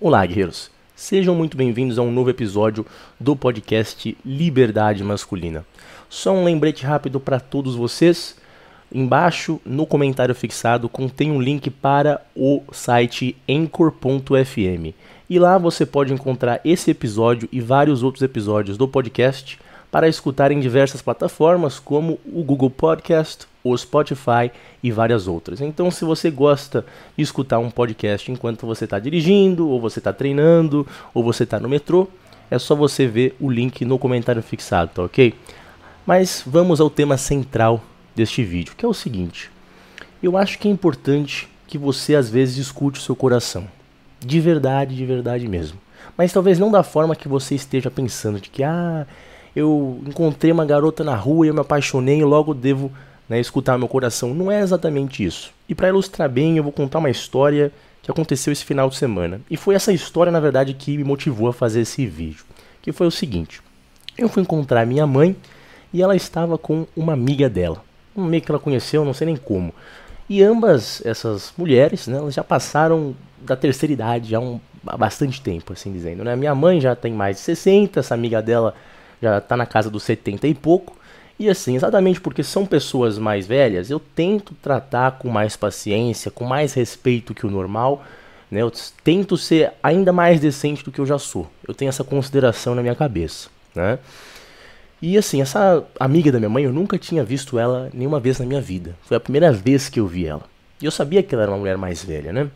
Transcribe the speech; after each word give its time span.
Olá, 0.00 0.24
guerreiros. 0.24 0.70
Sejam 0.94 1.34
muito 1.34 1.56
bem-vindos 1.56 1.98
a 1.98 2.02
um 2.02 2.12
novo 2.12 2.30
episódio 2.30 2.86
do 3.18 3.34
podcast 3.34 4.16
Liberdade 4.24 5.02
Masculina. 5.02 5.66
Só 6.08 6.32
um 6.32 6.44
lembrete 6.44 6.86
rápido 6.86 7.18
para 7.18 7.40
todos 7.40 7.74
vocês. 7.74 8.36
Embaixo 8.94 9.60
no 9.66 9.84
comentário 9.84 10.36
fixado 10.36 10.88
contém 10.88 11.32
um 11.32 11.42
link 11.42 11.68
para 11.68 12.24
o 12.32 12.62
site 12.70 13.36
Anchor.fm. 13.48 14.94
E 15.28 15.36
lá 15.36 15.58
você 15.58 15.84
pode 15.84 16.12
encontrar 16.12 16.60
esse 16.64 16.92
episódio 16.92 17.48
e 17.50 17.60
vários 17.60 18.04
outros 18.04 18.22
episódios 18.22 18.78
do 18.78 18.86
podcast 18.86 19.58
para 19.90 20.08
escutar 20.08 20.52
em 20.52 20.60
diversas 20.60 21.00
plataformas 21.00 21.78
como 21.78 22.18
o 22.26 22.42
Google 22.42 22.70
Podcast, 22.70 23.46
o 23.64 23.76
Spotify 23.76 24.50
e 24.82 24.90
várias 24.90 25.26
outras. 25.26 25.60
Então, 25.60 25.90
se 25.90 26.04
você 26.04 26.30
gosta 26.30 26.84
de 27.16 27.22
escutar 27.22 27.58
um 27.58 27.70
podcast 27.70 28.30
enquanto 28.30 28.66
você 28.66 28.84
está 28.84 28.98
dirigindo, 28.98 29.68
ou 29.68 29.80
você 29.80 29.98
está 29.98 30.12
treinando, 30.12 30.86
ou 31.14 31.24
você 31.24 31.44
está 31.44 31.58
no 31.58 31.68
metrô, 31.68 32.08
é 32.50 32.58
só 32.58 32.74
você 32.74 33.06
ver 33.06 33.36
o 33.40 33.50
link 33.50 33.84
no 33.84 33.98
comentário 33.98 34.42
fixado, 34.42 34.90
tá 34.94 35.02
ok? 35.02 35.34
Mas 36.06 36.42
vamos 36.46 36.80
ao 36.80 36.88
tema 36.88 37.16
central 37.16 37.82
deste 38.14 38.42
vídeo, 38.42 38.74
que 38.76 38.84
é 38.84 38.88
o 38.88 38.94
seguinte: 38.94 39.50
eu 40.22 40.36
acho 40.36 40.58
que 40.58 40.68
é 40.68 40.70
importante 40.70 41.48
que 41.66 41.76
você 41.76 42.14
às 42.14 42.30
vezes 42.30 42.56
escute 42.56 42.98
o 42.98 43.02
seu 43.02 43.14
coração, 43.14 43.68
de 44.18 44.40
verdade, 44.40 44.96
de 44.96 45.04
verdade 45.04 45.46
mesmo. 45.46 45.78
Mas 46.16 46.32
talvez 46.32 46.58
não 46.58 46.70
da 46.70 46.82
forma 46.82 47.14
que 47.14 47.28
você 47.28 47.54
esteja 47.54 47.90
pensando, 47.90 48.40
de 48.40 48.48
que 48.48 48.64
ah, 48.64 49.06
eu 49.54 50.00
encontrei 50.06 50.52
uma 50.52 50.64
garota 50.64 51.02
na 51.02 51.14
rua 51.14 51.46
e 51.46 51.48
eu 51.48 51.54
me 51.54 51.60
apaixonei 51.60 52.20
e 52.20 52.24
logo 52.24 52.54
devo 52.54 52.92
né, 53.28 53.38
escutar 53.38 53.78
meu 53.78 53.88
coração. 53.88 54.34
Não 54.34 54.50
é 54.50 54.60
exatamente 54.60 55.24
isso. 55.24 55.52
E 55.68 55.74
para 55.74 55.88
ilustrar 55.88 56.28
bem, 56.28 56.56
eu 56.56 56.62
vou 56.62 56.72
contar 56.72 56.98
uma 56.98 57.10
história 57.10 57.72
que 58.02 58.10
aconteceu 58.10 58.52
esse 58.52 58.64
final 58.64 58.88
de 58.88 58.96
semana. 58.96 59.40
E 59.50 59.56
foi 59.56 59.74
essa 59.74 59.92
história, 59.92 60.32
na 60.32 60.40
verdade, 60.40 60.72
que 60.74 60.96
me 60.96 61.04
motivou 61.04 61.48
a 61.48 61.52
fazer 61.52 61.80
esse 61.80 62.06
vídeo. 62.06 62.44
Que 62.80 62.92
foi 62.92 63.06
o 63.06 63.10
seguinte: 63.10 63.60
eu 64.16 64.28
fui 64.28 64.42
encontrar 64.42 64.86
minha 64.86 65.06
mãe 65.06 65.36
e 65.92 66.02
ela 66.02 66.16
estava 66.16 66.56
com 66.56 66.86
uma 66.96 67.12
amiga 67.12 67.48
dela. 67.48 67.84
Um 68.16 68.24
meio 68.24 68.42
que 68.42 68.50
ela 68.50 68.58
conheceu, 68.58 69.04
não 69.04 69.14
sei 69.14 69.26
nem 69.26 69.36
como. 69.36 69.74
E 70.28 70.42
ambas 70.42 71.04
essas 71.04 71.52
mulheres, 71.56 72.06
né, 72.06 72.18
elas 72.18 72.34
já 72.34 72.44
passaram 72.44 73.14
da 73.40 73.56
terceira 73.56 73.92
idade 73.92 74.30
já 74.30 74.40
um, 74.40 74.60
há 74.86 74.96
bastante 74.96 75.40
tempo, 75.40 75.72
assim 75.72 75.92
dizendo. 75.92 76.24
Né? 76.24 76.36
Minha 76.36 76.54
mãe 76.54 76.80
já 76.80 76.94
tem 76.94 77.12
mais 77.12 77.36
de 77.36 77.42
60, 77.42 78.00
essa 78.00 78.14
amiga 78.14 78.42
dela 78.42 78.74
já 79.20 79.38
está 79.38 79.56
na 79.56 79.66
casa 79.66 79.90
dos 79.90 80.02
70 80.02 80.46
e 80.46 80.54
pouco. 80.54 80.96
E 81.38 81.48
assim, 81.48 81.76
exatamente 81.76 82.20
porque 82.20 82.42
são 82.42 82.66
pessoas 82.66 83.16
mais 83.16 83.46
velhas, 83.46 83.90
eu 83.90 84.00
tento 84.00 84.54
tratar 84.54 85.12
com 85.18 85.28
mais 85.28 85.56
paciência, 85.56 86.30
com 86.30 86.44
mais 86.44 86.74
respeito 86.74 87.32
que 87.32 87.46
o 87.46 87.50
normal. 87.50 88.02
Né? 88.50 88.62
Eu 88.62 88.72
tento 89.04 89.36
ser 89.36 89.72
ainda 89.82 90.12
mais 90.12 90.40
decente 90.40 90.84
do 90.84 90.90
que 90.90 90.98
eu 90.98 91.06
já 91.06 91.18
sou. 91.18 91.48
Eu 91.66 91.74
tenho 91.74 91.88
essa 91.88 92.02
consideração 92.02 92.74
na 92.74 92.82
minha 92.82 92.94
cabeça. 92.94 93.48
Né? 93.74 93.98
E 95.00 95.16
assim, 95.16 95.40
essa 95.40 95.84
amiga 96.00 96.32
da 96.32 96.38
minha 96.38 96.48
mãe, 96.48 96.64
eu 96.64 96.72
nunca 96.72 96.98
tinha 96.98 97.22
visto 97.22 97.56
ela 97.56 97.88
nenhuma 97.94 98.18
vez 98.18 98.40
na 98.40 98.46
minha 98.46 98.60
vida. 98.60 98.96
Foi 99.02 99.16
a 99.16 99.20
primeira 99.20 99.52
vez 99.52 99.88
que 99.88 100.00
eu 100.00 100.08
vi 100.08 100.26
ela. 100.26 100.42
E 100.82 100.86
eu 100.86 100.90
sabia 100.90 101.22
que 101.22 101.34
ela 101.34 101.42
era 101.44 101.52
uma 101.52 101.58
mulher 101.58 101.76
mais 101.76 102.04
velha, 102.04 102.32
né? 102.32 102.50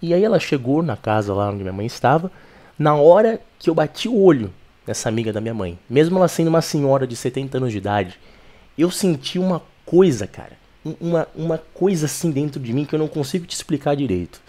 E 0.00 0.14
aí 0.14 0.22
ela 0.22 0.38
chegou 0.38 0.82
na 0.82 0.96
casa 0.96 1.34
lá 1.34 1.48
onde 1.48 1.62
minha 1.62 1.72
mãe 1.72 1.86
estava. 1.86 2.30
Na 2.78 2.94
hora 2.94 3.40
que 3.58 3.68
eu 3.68 3.74
bati 3.74 4.08
o 4.08 4.20
olho 4.20 4.52
nessa 4.86 5.08
amiga 5.08 5.32
da 5.32 5.40
minha 5.40 5.54
mãe. 5.54 5.78
Mesmo 5.88 6.18
ela 6.18 6.28
sendo 6.28 6.48
uma 6.48 6.62
senhora 6.62 7.06
de 7.06 7.16
70 7.16 7.58
anos 7.58 7.72
de 7.72 7.78
idade, 7.78 8.18
eu 8.76 8.90
senti 8.90 9.38
uma 9.38 9.62
coisa, 9.84 10.26
cara. 10.26 10.52
Uma, 11.00 11.26
uma 11.34 11.58
coisa 11.58 12.06
assim 12.06 12.30
dentro 12.30 12.60
de 12.60 12.72
mim 12.72 12.84
que 12.84 12.94
eu 12.94 12.98
não 12.98 13.08
consigo 13.08 13.46
te 13.46 13.54
explicar 13.54 13.96
direito. 13.96 14.40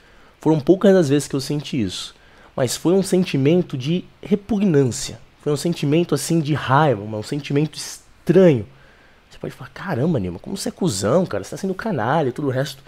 Foram 0.41 0.59
poucas 0.59 0.95
as 0.95 1.09
vezes 1.09 1.27
que 1.27 1.35
eu 1.35 1.41
senti 1.41 1.81
isso. 1.81 2.13
Mas 2.55 2.75
foi 2.75 2.93
um 2.93 3.03
sentimento 3.03 3.77
de 3.77 4.05
repugnância. 4.21 5.19
Foi 5.41 5.51
um 5.51 5.57
sentimento 5.57 6.15
assim 6.15 6.39
de 6.39 6.53
raiva, 6.53 7.01
um 7.03 7.23
sentimento 7.23 7.77
estranho. 7.77 8.65
Você 9.29 9.37
pode 9.37 9.53
falar, 9.53 9.69
caramba, 9.73 10.19
Nilma, 10.19 10.39
como 10.39 10.57
você 10.57 10.69
é 10.69 10.71
cuzão, 10.71 11.25
cara? 11.25 11.43
Você 11.43 11.51
tá 11.51 11.57
sendo 11.57 11.73
canalha 11.73 12.29
e 12.29 12.31
tudo 12.31 12.47
o 12.47 12.51
resto. 12.51 12.81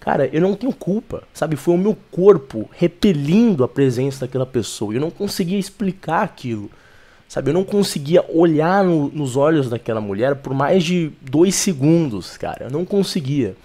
Cara, 0.00 0.28
eu 0.32 0.40
não 0.40 0.56
tenho 0.56 0.72
culpa, 0.72 1.22
sabe? 1.32 1.54
Foi 1.54 1.74
o 1.74 1.78
meu 1.78 1.96
corpo 2.10 2.68
repelindo 2.72 3.62
a 3.62 3.68
presença 3.68 4.26
daquela 4.26 4.44
pessoa. 4.44 4.92
Eu 4.92 5.00
não 5.00 5.10
conseguia 5.10 5.58
explicar 5.58 6.22
aquilo. 6.22 6.70
Sabe, 7.32 7.48
eu 7.48 7.54
não 7.54 7.64
conseguia 7.64 8.22
olhar 8.28 8.84
no, 8.84 9.08
nos 9.08 9.38
olhos 9.38 9.70
daquela 9.70 10.02
mulher 10.02 10.34
por 10.34 10.52
mais 10.52 10.84
de 10.84 11.10
dois 11.22 11.54
segundos, 11.54 12.36
cara. 12.36 12.64
Eu 12.64 12.70
não 12.70 12.84
conseguia. 12.84 13.56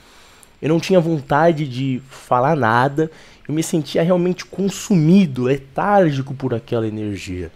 Eu 0.62 0.70
não 0.70 0.80
tinha 0.80 1.02
vontade 1.02 1.68
de 1.68 2.02
falar 2.10 2.56
nada. 2.56 3.12
Eu 3.46 3.54
me 3.54 3.62
sentia 3.62 4.02
realmente 4.02 4.46
consumido, 4.46 5.44
letárgico 5.44 6.34
por 6.34 6.54
aquela 6.54 6.88
energia. 6.88 7.52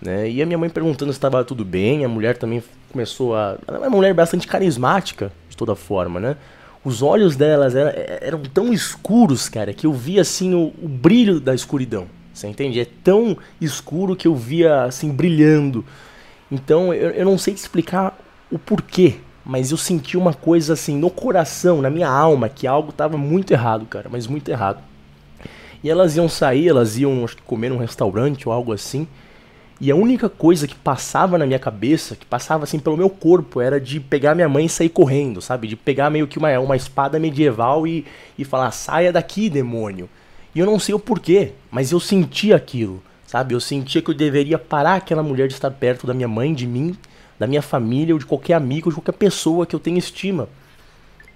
Né? 0.00 0.30
E 0.30 0.40
a 0.40 0.46
minha 0.46 0.56
mãe 0.56 0.70
perguntando 0.70 1.12
se 1.12 1.18
estava 1.18 1.44
tudo 1.44 1.66
bem. 1.66 2.02
A 2.02 2.08
mulher 2.08 2.38
também 2.38 2.64
começou 2.90 3.36
a. 3.36 3.58
Ela 3.68 3.76
é 3.76 3.80
uma 3.80 3.90
mulher 3.90 4.14
bastante 4.14 4.46
carismática, 4.46 5.30
de 5.50 5.56
toda 5.58 5.74
forma, 5.74 6.18
né? 6.18 6.36
Os 6.82 7.02
olhos 7.02 7.36
delas 7.36 7.74
eram, 7.76 8.40
tão 8.54 8.72
escuros, 8.72 9.50
cara, 9.50 9.74
que 9.74 9.86
eu 9.86 9.92
via 9.92 10.22
assim 10.22 10.54
o, 10.54 10.72
o 10.82 10.88
brilho 10.88 11.38
da 11.40 11.54
escuridão. 11.54 12.06
Você 12.36 12.48
entende? 12.48 12.78
É 12.78 12.86
tão 13.02 13.34
escuro 13.58 14.14
que 14.14 14.28
eu 14.28 14.34
via 14.34 14.82
assim 14.82 15.10
brilhando. 15.10 15.82
Então 16.52 16.92
eu, 16.92 17.10
eu 17.10 17.24
não 17.24 17.38
sei 17.38 17.54
te 17.54 17.58
explicar 17.58 18.18
o 18.52 18.58
porquê, 18.58 19.14
mas 19.42 19.70
eu 19.70 19.78
senti 19.78 20.18
uma 20.18 20.34
coisa 20.34 20.74
assim 20.74 20.98
no 20.98 21.08
coração, 21.08 21.80
na 21.80 21.88
minha 21.88 22.10
alma, 22.10 22.50
que 22.50 22.66
algo 22.66 22.90
estava 22.90 23.16
muito 23.16 23.52
errado, 23.52 23.86
cara, 23.86 24.10
mas 24.10 24.26
muito 24.26 24.50
errado. 24.50 24.82
E 25.82 25.88
elas 25.88 26.14
iam 26.14 26.28
sair, 26.28 26.68
elas 26.68 26.98
iam 26.98 27.24
acho 27.24 27.36
que 27.36 27.42
comer 27.42 27.70
num 27.70 27.78
restaurante 27.78 28.46
ou 28.46 28.52
algo 28.52 28.70
assim. 28.70 29.08
E 29.80 29.90
a 29.90 29.96
única 29.96 30.28
coisa 30.28 30.66
que 30.66 30.74
passava 30.74 31.38
na 31.38 31.46
minha 31.46 31.58
cabeça, 31.58 32.16
que 32.16 32.26
passava 32.26 32.64
assim 32.64 32.78
pelo 32.78 32.98
meu 32.98 33.08
corpo, 33.08 33.62
era 33.62 33.80
de 33.80 33.98
pegar 33.98 34.34
minha 34.34 34.48
mãe 34.48 34.66
e 34.66 34.68
sair 34.68 34.90
correndo, 34.90 35.40
sabe? 35.40 35.68
De 35.68 35.76
pegar 35.76 36.10
meio 36.10 36.26
que 36.26 36.36
uma, 36.38 36.58
uma 36.58 36.76
espada 36.76 37.18
medieval 37.18 37.86
e, 37.86 38.04
e 38.36 38.44
falar: 38.44 38.70
saia 38.72 39.10
daqui, 39.10 39.48
demônio. 39.48 40.06
E 40.56 40.58
eu 40.58 40.64
não 40.64 40.78
sei 40.78 40.94
o 40.94 40.98
porquê, 40.98 41.52
mas 41.70 41.92
eu 41.92 42.00
senti 42.00 42.50
aquilo, 42.50 43.02
sabe? 43.26 43.54
Eu 43.54 43.60
sentia 43.60 44.00
que 44.00 44.08
eu 44.08 44.14
deveria 44.14 44.58
parar 44.58 44.94
aquela 44.94 45.22
mulher 45.22 45.48
de 45.48 45.52
estar 45.52 45.70
perto 45.70 46.06
da 46.06 46.14
minha 46.14 46.26
mãe, 46.26 46.54
de 46.54 46.66
mim, 46.66 46.96
da 47.38 47.46
minha 47.46 47.60
família, 47.60 48.14
ou 48.14 48.18
de 48.18 48.24
qualquer 48.24 48.54
amigo, 48.54 48.88
ou 48.88 48.90
de 48.90 48.96
qualquer 48.96 49.18
pessoa 49.18 49.66
que 49.66 49.76
eu 49.76 49.78
tenha 49.78 49.98
estima. 49.98 50.48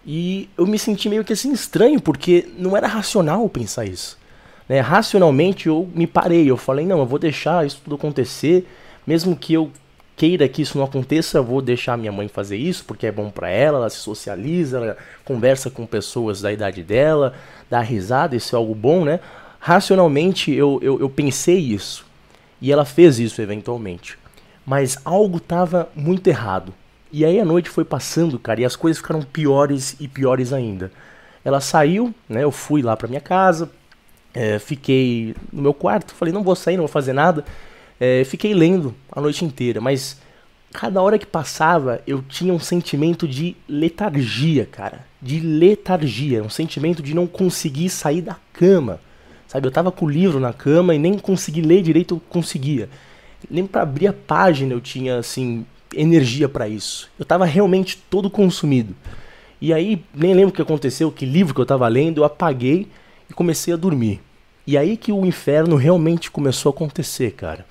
E 0.07 0.49
eu 0.57 0.67
me 0.67 0.79
senti 0.79 1.07
meio 1.07 1.23
que 1.23 1.35
assim 1.35 1.53
estranho, 1.53 2.01
porque 2.01 2.49
não 2.57 2.75
era 2.75 2.87
racional 2.87 3.47
pensar 3.51 3.85
isso. 3.85 4.19
Né? 4.67 4.81
Racionalmente 4.81 5.67
eu 5.67 5.87
me 5.95 6.07
parei, 6.07 6.51
eu 6.51 6.57
falei, 6.57 6.87
não, 6.87 7.01
eu 7.01 7.07
vou 7.07 7.19
deixar 7.19 7.67
isso 7.67 7.83
tudo 7.85 7.97
acontecer, 7.97 8.67
mesmo 9.07 9.37
que 9.37 9.53
eu 9.53 9.71
queira 10.21 10.47
que 10.47 10.61
isso 10.61 10.77
não 10.77 10.85
aconteça, 10.85 11.39
eu 11.39 11.45
vou 11.45 11.63
deixar 11.63 11.97
minha 11.97 12.13
mãe 12.13 12.29
fazer 12.29 12.59
isso, 12.59 12.85
porque 12.85 13.07
é 13.07 13.11
bom 13.11 13.31
para 13.31 13.49
ela, 13.49 13.79
ela 13.79 13.89
se 13.89 13.97
socializa, 13.97 14.77
ela 14.77 14.97
conversa 15.25 15.71
com 15.71 15.87
pessoas 15.87 16.43
da 16.43 16.53
idade 16.53 16.83
dela, 16.83 17.33
dá 17.71 17.81
risada, 17.81 18.37
isso 18.37 18.55
é 18.55 18.59
algo 18.59 18.75
bom, 18.75 19.03
né? 19.03 19.19
Racionalmente 19.59 20.53
eu, 20.53 20.79
eu, 20.83 21.01
eu 21.01 21.09
pensei 21.09 21.57
isso, 21.57 22.05
e 22.61 22.71
ela 22.71 22.85
fez 22.85 23.19
isso 23.19 23.41
eventualmente. 23.41 24.19
Mas 24.67 24.99
algo 25.07 25.39
estava 25.39 25.89
muito 25.97 26.27
errado. 26.29 26.75
E 27.11 27.25
aí 27.25 27.41
a 27.41 27.45
noite 27.45 27.71
foi 27.71 27.87
passando, 27.87 28.39
cara, 28.39 28.61
e 28.61 28.65
as 28.67 28.77
coisas 28.77 29.01
ficaram 29.01 29.23
piores 29.23 29.97
e 29.99 30.07
piores 30.07 30.53
ainda. 30.53 30.93
Ela 31.43 31.63
saiu, 31.63 32.15
né? 32.29 32.45
Eu 32.45 32.53
fui 32.53 32.83
lá 32.83 32.95
para 32.95 33.09
minha 33.09 33.23
casa, 33.23 33.71
é, 34.35 34.59
fiquei 34.59 35.35
no 35.51 35.63
meu 35.63 35.73
quarto, 35.73 36.13
falei, 36.13 36.35
não 36.35 36.43
vou 36.43 36.55
sair, 36.55 36.77
não 36.77 36.85
vou 36.85 36.93
fazer 36.93 37.15
nada. 37.15 37.43
É, 38.01 38.25
fiquei 38.25 38.55
lendo 38.55 38.95
a 39.13 39.21
noite 39.21 39.45
inteira, 39.45 39.79
mas 39.79 40.19
cada 40.73 41.03
hora 41.03 41.19
que 41.19 41.27
passava 41.27 42.01
eu 42.07 42.23
tinha 42.23 42.53
um 42.55 42.59
sentimento 42.59 43.29
de 43.29 43.55
letargia, 43.69 44.65
cara. 44.65 45.05
De 45.21 45.39
letargia, 45.39 46.43
um 46.43 46.49
sentimento 46.49 47.03
de 47.03 47.13
não 47.13 47.27
conseguir 47.27 47.91
sair 47.91 48.23
da 48.23 48.37
cama. 48.55 48.99
Sabe, 49.47 49.67
eu 49.67 49.71
tava 49.71 49.93
com 49.93 50.07
o 50.07 50.11
livro 50.11 50.41
na 50.41 50.53
cama 50.53 50.95
e 50.95 50.99
nem 50.99 51.19
consegui 51.19 51.61
ler 51.61 51.83
direito, 51.83 52.15
eu 52.15 52.23
conseguia. 52.31 52.89
Nem 53.51 53.67
para 53.67 53.83
abrir 53.83 54.07
a 54.07 54.13
página 54.13 54.73
eu 54.73 54.81
tinha 54.81 55.19
assim 55.19 55.67
energia 55.95 56.49
para 56.49 56.69
isso. 56.69 57.11
Eu 57.19 57.25
tava 57.27 57.45
realmente 57.45 57.99
todo 58.09 58.31
consumido. 58.31 58.95
E 59.61 59.75
aí, 59.75 60.03
nem 60.15 60.33
lembro 60.33 60.51
o 60.51 60.53
que 60.53 60.63
aconteceu, 60.63 61.13
que 61.13 61.27
livro 61.27 61.55
que 61.55 61.61
eu 61.61 61.67
tava 61.67 61.87
lendo, 61.87 62.19
eu 62.19 62.25
apaguei 62.25 62.89
e 63.29 63.35
comecei 63.35 63.75
a 63.75 63.77
dormir. 63.77 64.21
E 64.71 64.79
aí 64.79 64.97
que 64.97 65.11
o 65.11 65.27
inferno 65.27 65.75
realmente 65.75 66.31
começou 66.31 66.71
a 66.71 66.73
acontecer, 66.73 67.33
cara. 67.33 67.67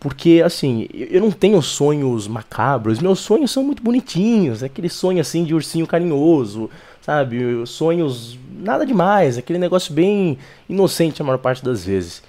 Porque, 0.00 0.40
assim, 0.42 0.88
eu 0.94 1.20
não 1.20 1.30
tenho 1.30 1.60
sonhos 1.60 2.26
macabros, 2.26 3.00
meus 3.00 3.18
sonhos 3.18 3.50
são 3.50 3.62
muito 3.62 3.82
bonitinhos, 3.82 4.62
aquele 4.62 4.88
sonho 4.88 5.20
assim 5.20 5.44
de 5.44 5.54
ursinho 5.54 5.86
carinhoso, 5.86 6.70
sabe? 7.02 7.38
Sonhos 7.66 8.38
nada 8.50 8.86
demais, 8.86 9.36
aquele 9.36 9.58
negócio 9.58 9.92
bem 9.92 10.38
inocente 10.66 11.20
a 11.20 11.24
maior 11.26 11.36
parte 11.36 11.62
das 11.62 11.84
vezes. 11.84 12.22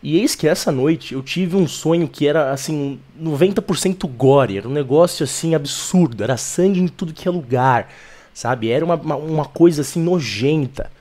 E 0.00 0.18
eis 0.20 0.36
que 0.36 0.46
essa 0.46 0.70
noite 0.70 1.14
eu 1.14 1.20
tive 1.20 1.56
um 1.56 1.66
sonho 1.66 2.06
que 2.06 2.28
era 2.28 2.52
assim, 2.52 3.00
90% 3.20 4.06
gore, 4.06 4.58
era 4.58 4.68
um 4.68 4.72
negócio 4.72 5.24
assim 5.24 5.52
absurdo, 5.52 6.22
era 6.22 6.36
sangue 6.36 6.78
em 6.78 6.86
tudo 6.86 7.12
que 7.12 7.26
é 7.26 7.30
lugar, 7.32 7.92
sabe? 8.32 8.70
Era 8.70 8.84
uma, 8.84 8.94
uma, 8.94 9.16
uma 9.16 9.44
coisa 9.44 9.80
assim 9.80 10.00
nojenta. 10.00 10.92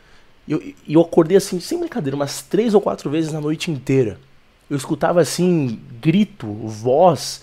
E 0.48 0.52
eu, 0.52 0.74
eu 0.88 1.02
acordei 1.02 1.38
assim, 1.38 1.60
sem 1.60 1.80
brincadeira, 1.80 2.16
umas 2.16 2.42
três 2.42 2.74
ou 2.74 2.82
quatro 2.82 3.10
vezes 3.10 3.32
na 3.32 3.42
noite 3.42 3.72
inteira. 3.72 4.20
Eu 4.70 4.78
escutava 4.78 5.22
assim, 5.22 5.80
grito, 6.02 6.48
voz, 6.48 7.42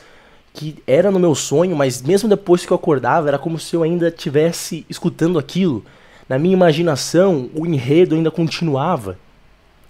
que 0.53 0.77
era 0.87 1.11
no 1.11 1.19
meu 1.19 1.35
sonho, 1.35 1.77
mas 1.77 2.03
mesmo 2.03 2.29
depois 2.29 2.67
que 2.67 2.73
eu 2.73 2.77
acordava, 2.77 3.29
era 3.29 3.39
como 3.39 3.59
se 3.59 3.75
eu 3.75 3.83
ainda 3.83 4.09
estivesse 4.09 4.85
escutando 4.89 5.39
aquilo. 5.39 5.85
Na 6.29 6.39
minha 6.39 6.55
imaginação, 6.55 7.51
o 7.55 7.67
enredo 7.67 8.15
ainda 8.15 8.31
continuava. 8.31 9.19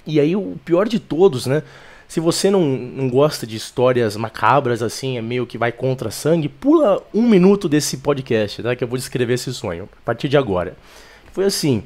E 0.06 0.18
aí 0.18 0.34
o 0.34 0.58
pior 0.64 0.88
de 0.88 0.98
todos, 0.98 1.46
né? 1.46 1.62
Se 2.08 2.18
você 2.18 2.50
não, 2.50 2.62
não 2.64 3.08
gosta 3.08 3.46
de 3.46 3.56
histórias 3.56 4.16
macabras, 4.16 4.82
assim, 4.82 5.16
é 5.16 5.22
meio 5.22 5.46
que 5.46 5.56
vai 5.56 5.70
contra 5.70 6.10
sangue, 6.10 6.48
pula 6.48 7.00
um 7.14 7.22
minuto 7.22 7.68
desse 7.68 7.98
podcast, 7.98 8.62
tá? 8.62 8.74
Que 8.74 8.82
eu 8.82 8.88
vou 8.88 8.98
descrever 8.98 9.34
esse 9.34 9.54
sonho, 9.54 9.88
a 9.92 10.04
partir 10.04 10.28
de 10.28 10.36
agora. 10.36 10.76
Foi 11.32 11.44
assim, 11.44 11.84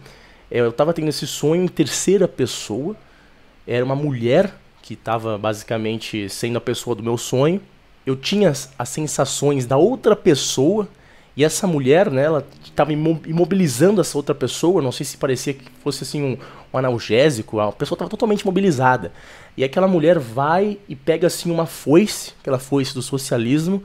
eu 0.61 0.73
tava 0.73 0.93
tendo 0.93 1.09
esse 1.09 1.27
sonho 1.27 1.65
em 1.65 1.69
terceira 1.69 2.29
pessoa, 2.29 2.95
era 3.67 3.85
uma 3.85 3.97
mulher 3.97 4.55
que 4.83 4.95
estava 4.95 5.37
basicamente 5.39 6.29
sendo 6.29 6.59
a 6.59 6.61
pessoa 6.61 6.95
do 6.95 7.03
meu 7.03 7.17
sonho. 7.17 7.61
Eu 8.07 8.15
tinha 8.15 8.51
as 8.51 8.89
sensações 8.89 9.67
da 9.67 9.77
outra 9.77 10.15
pessoa, 10.15 10.87
e 11.37 11.43
essa 11.43 11.67
mulher, 11.67 12.11
né, 12.11 12.25
ela 12.25 12.47
estava 12.63 12.93
imobilizando 12.93 14.01
essa 14.01 14.17
outra 14.17 14.35
pessoa, 14.35 14.81
não 14.81 14.93
sei 14.93 15.05
se 15.05 15.17
parecia 15.17 15.55
que 15.55 15.65
fosse 15.83 16.05
assim 16.05 16.23
um, 16.23 16.39
um 16.73 16.79
analgésico, 16.79 17.59
a 17.59 17.73
pessoa 17.73 17.97
estava 17.97 18.11
totalmente 18.11 18.43
imobilizada. 18.43 19.11
E 19.57 19.65
aquela 19.65 19.89
mulher 19.89 20.19
vai 20.19 20.79
e 20.89 20.95
pega 20.95 21.27
assim 21.27 21.51
uma 21.51 21.67
foice, 21.67 22.33
aquela 22.41 22.59
foice 22.59 22.95
do 22.95 23.03
socialismo, 23.03 23.83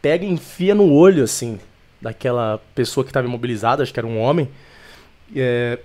pega 0.00 0.24
e 0.24 0.28
enfia 0.28 0.74
no 0.74 0.92
olho 0.92 1.24
assim 1.24 1.58
daquela 2.00 2.60
pessoa 2.74 3.02
que 3.02 3.10
estava 3.10 3.26
imobilizada, 3.26 3.82
acho 3.82 3.92
que 3.92 3.98
era 3.98 4.06
um 4.06 4.20
homem, 4.20 4.48
é, 5.34 5.78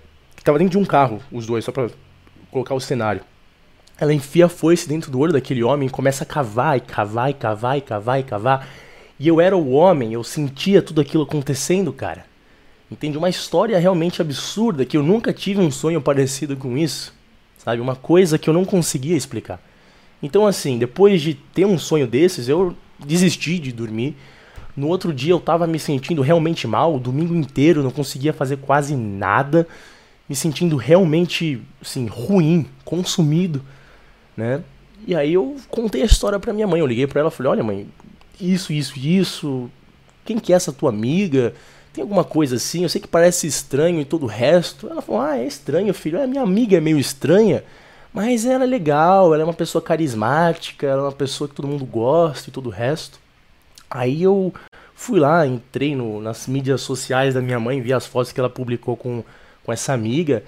estava 0.47 0.57
dentro 0.57 0.71
de 0.71 0.77
um 0.77 0.85
carro, 0.85 1.21
os 1.29 1.45
dois, 1.45 1.65
só 1.65 1.73
para 1.73 1.89
colocar 2.49 2.73
o 2.73 2.79
cenário. 2.79 3.21
Ela 3.99 4.13
enfia 4.13 4.45
a 4.45 4.49
foice 4.49 4.87
dentro 4.87 5.11
do 5.11 5.19
olho 5.19 5.33
daquele 5.33 5.61
homem 5.61 5.87
e 5.87 5.91
começa 5.91 6.23
a 6.23 6.27
cavar 6.27 6.77
e 6.77 6.81
cavar 6.81 7.29
e 7.29 7.33
cavar 7.33 7.77
e 7.77 7.81
cavar 7.81 8.19
e 8.19 8.23
cavar. 8.23 8.67
E 9.19 9.27
eu 9.27 9.41
era 9.41 9.57
o 9.57 9.71
homem, 9.71 10.13
eu 10.13 10.23
sentia 10.23 10.81
tudo 10.81 11.01
aquilo 11.01 11.23
acontecendo, 11.23 11.91
cara. 11.91 12.25
Entende? 12.89 13.17
Uma 13.17 13.29
história 13.29 13.77
realmente 13.77 14.21
absurda 14.21 14.85
que 14.85 14.95
eu 14.95 15.03
nunca 15.03 15.33
tive 15.33 15.59
um 15.59 15.69
sonho 15.69 15.99
parecido 15.99 16.55
com 16.55 16.77
isso. 16.77 17.13
Sabe? 17.57 17.81
Uma 17.81 17.95
coisa 17.95 18.37
que 18.37 18.49
eu 18.49 18.53
não 18.53 18.63
conseguia 18.63 19.17
explicar. 19.17 19.59
Então, 20.23 20.47
assim, 20.47 20.77
depois 20.77 21.21
de 21.21 21.33
ter 21.33 21.65
um 21.65 21.77
sonho 21.77 22.07
desses, 22.07 22.47
eu 22.47 22.73
desisti 23.05 23.59
de 23.59 23.73
dormir. 23.73 24.15
No 24.77 24.87
outro 24.87 25.11
dia 25.11 25.33
eu 25.33 25.39
tava 25.41 25.67
me 25.67 25.79
sentindo 25.79 26.21
realmente 26.21 26.67
mal, 26.67 26.95
o 26.95 26.99
domingo 26.99 27.35
inteiro 27.35 27.83
não 27.83 27.91
conseguia 27.91 28.31
fazer 28.31 28.57
quase 28.57 28.95
nada, 28.95 29.67
me 30.27 30.35
sentindo 30.35 30.75
realmente, 30.75 31.61
assim, 31.81 32.05
ruim, 32.07 32.65
consumido, 32.83 33.61
né? 34.35 34.61
E 35.05 35.15
aí 35.15 35.33
eu 35.33 35.55
contei 35.69 36.01
a 36.01 36.05
história 36.05 36.39
para 36.39 36.53
minha 36.53 36.67
mãe, 36.67 36.79
eu 36.79 36.87
liguei 36.87 37.07
para 37.07 37.21
ela, 37.21 37.31
falei: 37.31 37.51
"Olha, 37.51 37.63
mãe, 37.63 37.87
isso, 38.39 38.71
isso, 38.71 38.97
isso. 38.99 39.69
Quem 40.23 40.37
que 40.39 40.53
é 40.53 40.55
essa 40.55 40.71
tua 40.71 40.89
amiga? 40.89 41.53
Tem 41.93 42.01
alguma 42.01 42.23
coisa 42.23 42.57
assim? 42.57 42.83
Eu 42.83 42.89
sei 42.89 43.01
que 43.01 43.07
parece 43.07 43.47
estranho 43.47 43.99
e 43.99 44.05
todo 44.05 44.23
o 44.23 44.27
resto. 44.27 44.87
Ela 44.89 45.01
falou: 45.01 45.21
Ah, 45.21 45.37
é 45.37 45.45
estranho, 45.45 45.93
filho. 45.93 46.19
É, 46.19 46.27
minha 46.27 46.43
amiga 46.43 46.77
é 46.77 46.81
meio 46.81 46.99
estranha, 46.99 47.63
mas 48.13 48.45
ela 48.45 48.63
é 48.63 48.67
legal, 48.67 49.33
ela 49.33 49.43
é 49.43 49.45
uma 49.45 49.53
pessoa 49.53 49.81
carismática, 49.81 50.85
ela 50.85 51.01
é 51.01 51.05
uma 51.05 51.11
pessoa 51.11 51.47
que 51.47 51.55
todo 51.55 51.67
mundo 51.67 51.85
gosta 51.85 52.49
e 52.49 52.53
todo 52.53 52.67
o 52.67 52.71
resto. 52.71 53.19
Aí 53.89 54.21
eu 54.23 54.53
fui 54.93 55.19
lá, 55.19 55.47
entrei 55.47 55.95
no, 55.95 56.21
nas 56.21 56.47
mídias 56.47 56.81
sociais 56.81 57.33
da 57.33 57.41
minha 57.41 57.59
mãe, 57.59 57.81
vi 57.81 57.93
as 57.93 58.05
fotos 58.05 58.31
que 58.31 58.39
ela 58.39 58.49
publicou 58.49 58.97
com, 58.97 59.23
com 59.67 59.73
essa 59.73 59.91
amiga. 59.91 60.43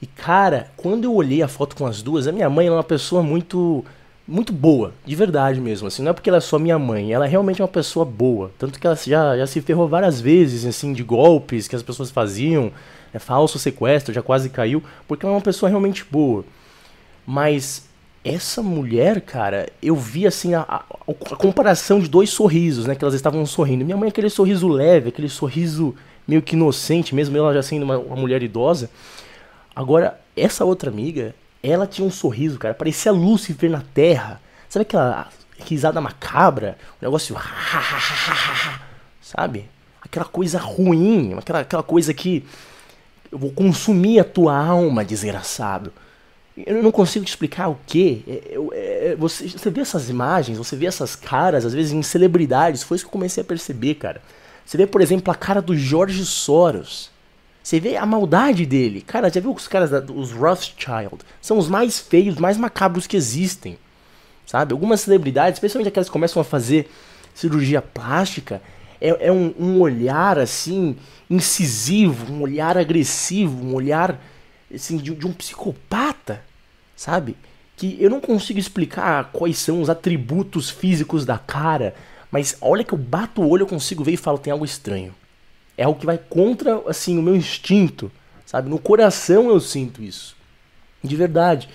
E 0.00 0.06
cara, 0.06 0.72
quando 0.78 1.04
eu 1.04 1.14
olhei 1.14 1.42
a 1.42 1.46
foto 1.46 1.76
com 1.76 1.86
as 1.86 2.02
duas, 2.02 2.26
a 2.26 2.32
minha 2.32 2.48
mãe 2.48 2.66
é 2.66 2.72
uma 2.72 2.82
pessoa 2.82 3.22
muito 3.22 3.84
muito 4.26 4.52
boa, 4.52 4.92
de 5.04 5.16
verdade 5.16 5.60
mesmo, 5.60 5.88
assim, 5.88 6.00
não 6.00 6.12
é 6.12 6.14
porque 6.14 6.30
ela 6.30 6.38
é 6.38 6.40
só 6.40 6.56
minha 6.56 6.78
mãe, 6.78 7.12
ela 7.12 7.26
é 7.26 7.28
realmente 7.28 7.60
uma 7.60 7.66
pessoa 7.66 8.04
boa, 8.04 8.52
tanto 8.56 8.78
que 8.78 8.86
ela 8.86 8.94
já, 8.94 9.36
já 9.36 9.46
se 9.48 9.60
ferrou 9.60 9.88
várias 9.88 10.20
vezes, 10.20 10.64
assim, 10.64 10.92
de 10.92 11.02
golpes 11.02 11.66
que 11.66 11.74
as 11.74 11.82
pessoas 11.82 12.08
faziam, 12.08 12.72
é 13.12 13.18
falso 13.18 13.58
sequestro, 13.58 14.14
já 14.14 14.22
quase 14.22 14.48
caiu, 14.48 14.80
porque 15.08 15.26
ela 15.26 15.34
é 15.34 15.36
uma 15.36 15.42
pessoa 15.42 15.68
realmente 15.68 16.06
boa. 16.08 16.44
Mas 17.26 17.88
essa 18.24 18.62
mulher, 18.62 19.20
cara, 19.20 19.68
eu 19.82 19.96
vi, 19.96 20.24
assim, 20.24 20.54
a, 20.54 20.60
a, 20.60 20.84
a 21.08 21.36
comparação 21.36 21.98
de 21.98 22.08
dois 22.08 22.30
sorrisos, 22.30 22.86
né, 22.86 22.94
que 22.94 23.04
elas 23.04 23.14
estavam 23.14 23.44
sorrindo. 23.44 23.84
Minha 23.84 23.96
mãe 23.96 24.08
aquele 24.08 24.30
sorriso 24.30 24.68
leve, 24.68 25.08
aquele 25.08 25.28
sorriso 25.28 25.94
meio 26.32 26.42
que 26.42 26.56
inocente, 26.56 27.14
mesmo 27.14 27.36
ela 27.36 27.52
já 27.52 27.62
sendo 27.62 27.82
uma, 27.82 27.98
uma 27.98 28.16
mulher 28.16 28.42
idosa. 28.42 28.90
Agora, 29.76 30.18
essa 30.34 30.64
outra 30.64 30.90
amiga, 30.90 31.34
ela 31.62 31.86
tinha 31.86 32.06
um 32.06 32.10
sorriso, 32.10 32.58
cara, 32.58 32.72
parecia 32.72 33.12
Lúcifer 33.12 33.70
na 33.70 33.82
Terra. 33.92 34.40
Sabe 34.68 34.82
aquela 34.82 35.28
risada 35.58 36.00
macabra? 36.00 36.78
Um 37.00 37.04
negócio. 37.04 37.36
Sabe? 39.20 39.68
Aquela 40.00 40.24
coisa 40.24 40.58
ruim, 40.58 41.34
aquela, 41.34 41.60
aquela 41.60 41.82
coisa 41.82 42.14
que. 42.14 42.44
Eu 43.30 43.38
vou 43.38 43.50
consumir 43.50 44.18
a 44.18 44.24
tua 44.24 44.54
alma, 44.54 45.04
desgraçado. 45.04 45.92
Eu 46.54 46.82
não 46.82 46.92
consigo 46.92 47.24
te 47.24 47.28
explicar 47.28 47.68
o 47.68 47.78
que. 47.86 48.24
É, 48.26 49.10
é, 49.10 49.16
você, 49.16 49.48
você 49.48 49.70
vê 49.70 49.80
essas 49.82 50.08
imagens, 50.10 50.58
você 50.58 50.76
vê 50.76 50.86
essas 50.86 51.14
caras, 51.14 51.64
às 51.64 51.72
vezes 51.72 51.92
em 51.92 52.02
celebridades. 52.02 52.82
Foi 52.82 52.96
isso 52.96 53.04
que 53.04 53.08
eu 53.08 53.12
comecei 53.12 53.42
a 53.42 53.44
perceber, 53.44 53.94
cara. 53.94 54.20
Você 54.64 54.76
vê, 54.76 54.86
por 54.86 55.00
exemplo, 55.00 55.32
a 55.32 55.36
cara 55.36 55.60
do 55.60 55.76
George 55.76 56.24
Soros. 56.24 57.10
Você 57.62 57.78
vê 57.78 57.96
a 57.96 58.04
maldade 58.04 58.66
dele. 58.66 59.00
Cara, 59.00 59.30
já 59.30 59.40
viu 59.40 59.52
os 59.52 59.68
caras, 59.68 59.90
da, 59.90 60.00
os 60.00 60.32
Rothschild? 60.32 61.18
São 61.40 61.58
os 61.58 61.68
mais 61.68 62.00
feios, 62.00 62.36
mais 62.36 62.56
macabros 62.56 63.06
que 63.06 63.16
existem. 63.16 63.78
Sabe? 64.44 64.72
Algumas 64.72 65.00
celebridades, 65.00 65.56
especialmente 65.56 65.88
aquelas 65.88 66.08
que 66.08 66.12
começam 66.12 66.40
a 66.40 66.44
fazer 66.44 66.90
cirurgia 67.34 67.80
plástica, 67.80 68.60
é, 69.00 69.28
é 69.28 69.32
um, 69.32 69.54
um, 69.58 69.80
olhar 69.80 70.38
assim, 70.38 70.96
incisivo, 71.30 72.32
um 72.32 72.42
olhar 72.42 72.76
agressivo, 72.76 73.64
um 73.64 73.74
olhar 73.74 74.20
assim, 74.72 74.96
de, 74.96 75.14
de 75.14 75.26
um 75.26 75.32
psicopata. 75.32 76.42
Sabe? 76.96 77.36
Que 77.76 77.96
eu 78.00 78.10
não 78.10 78.20
consigo 78.20 78.58
explicar 78.58 79.30
quais 79.32 79.58
são 79.58 79.80
os 79.80 79.88
atributos 79.88 80.68
físicos 80.68 81.24
da 81.24 81.38
cara, 81.38 81.94
mas 82.32 82.56
olha 82.60 82.82
que 82.82 82.92
eu 82.92 82.98
bato 82.98 83.42
o 83.42 83.48
olho, 83.48 83.62
eu 83.62 83.68
consigo 83.68 84.02
ver 84.02 84.12
e 84.12 84.16
falo, 84.16 84.38
tem 84.38 84.52
algo 84.52 84.64
estranho 84.64 85.14
é 85.76 85.84
algo 85.84 85.98
que 85.98 86.06
vai 86.06 86.18
contra 86.18 86.82
assim 86.86 87.18
o 87.18 87.22
meu 87.22 87.34
instinto, 87.34 88.10
sabe? 88.44 88.68
No 88.68 88.78
coração 88.78 89.48
eu 89.48 89.60
sinto 89.60 90.02
isso. 90.02 90.36
De 91.02 91.16
verdade. 91.16 91.68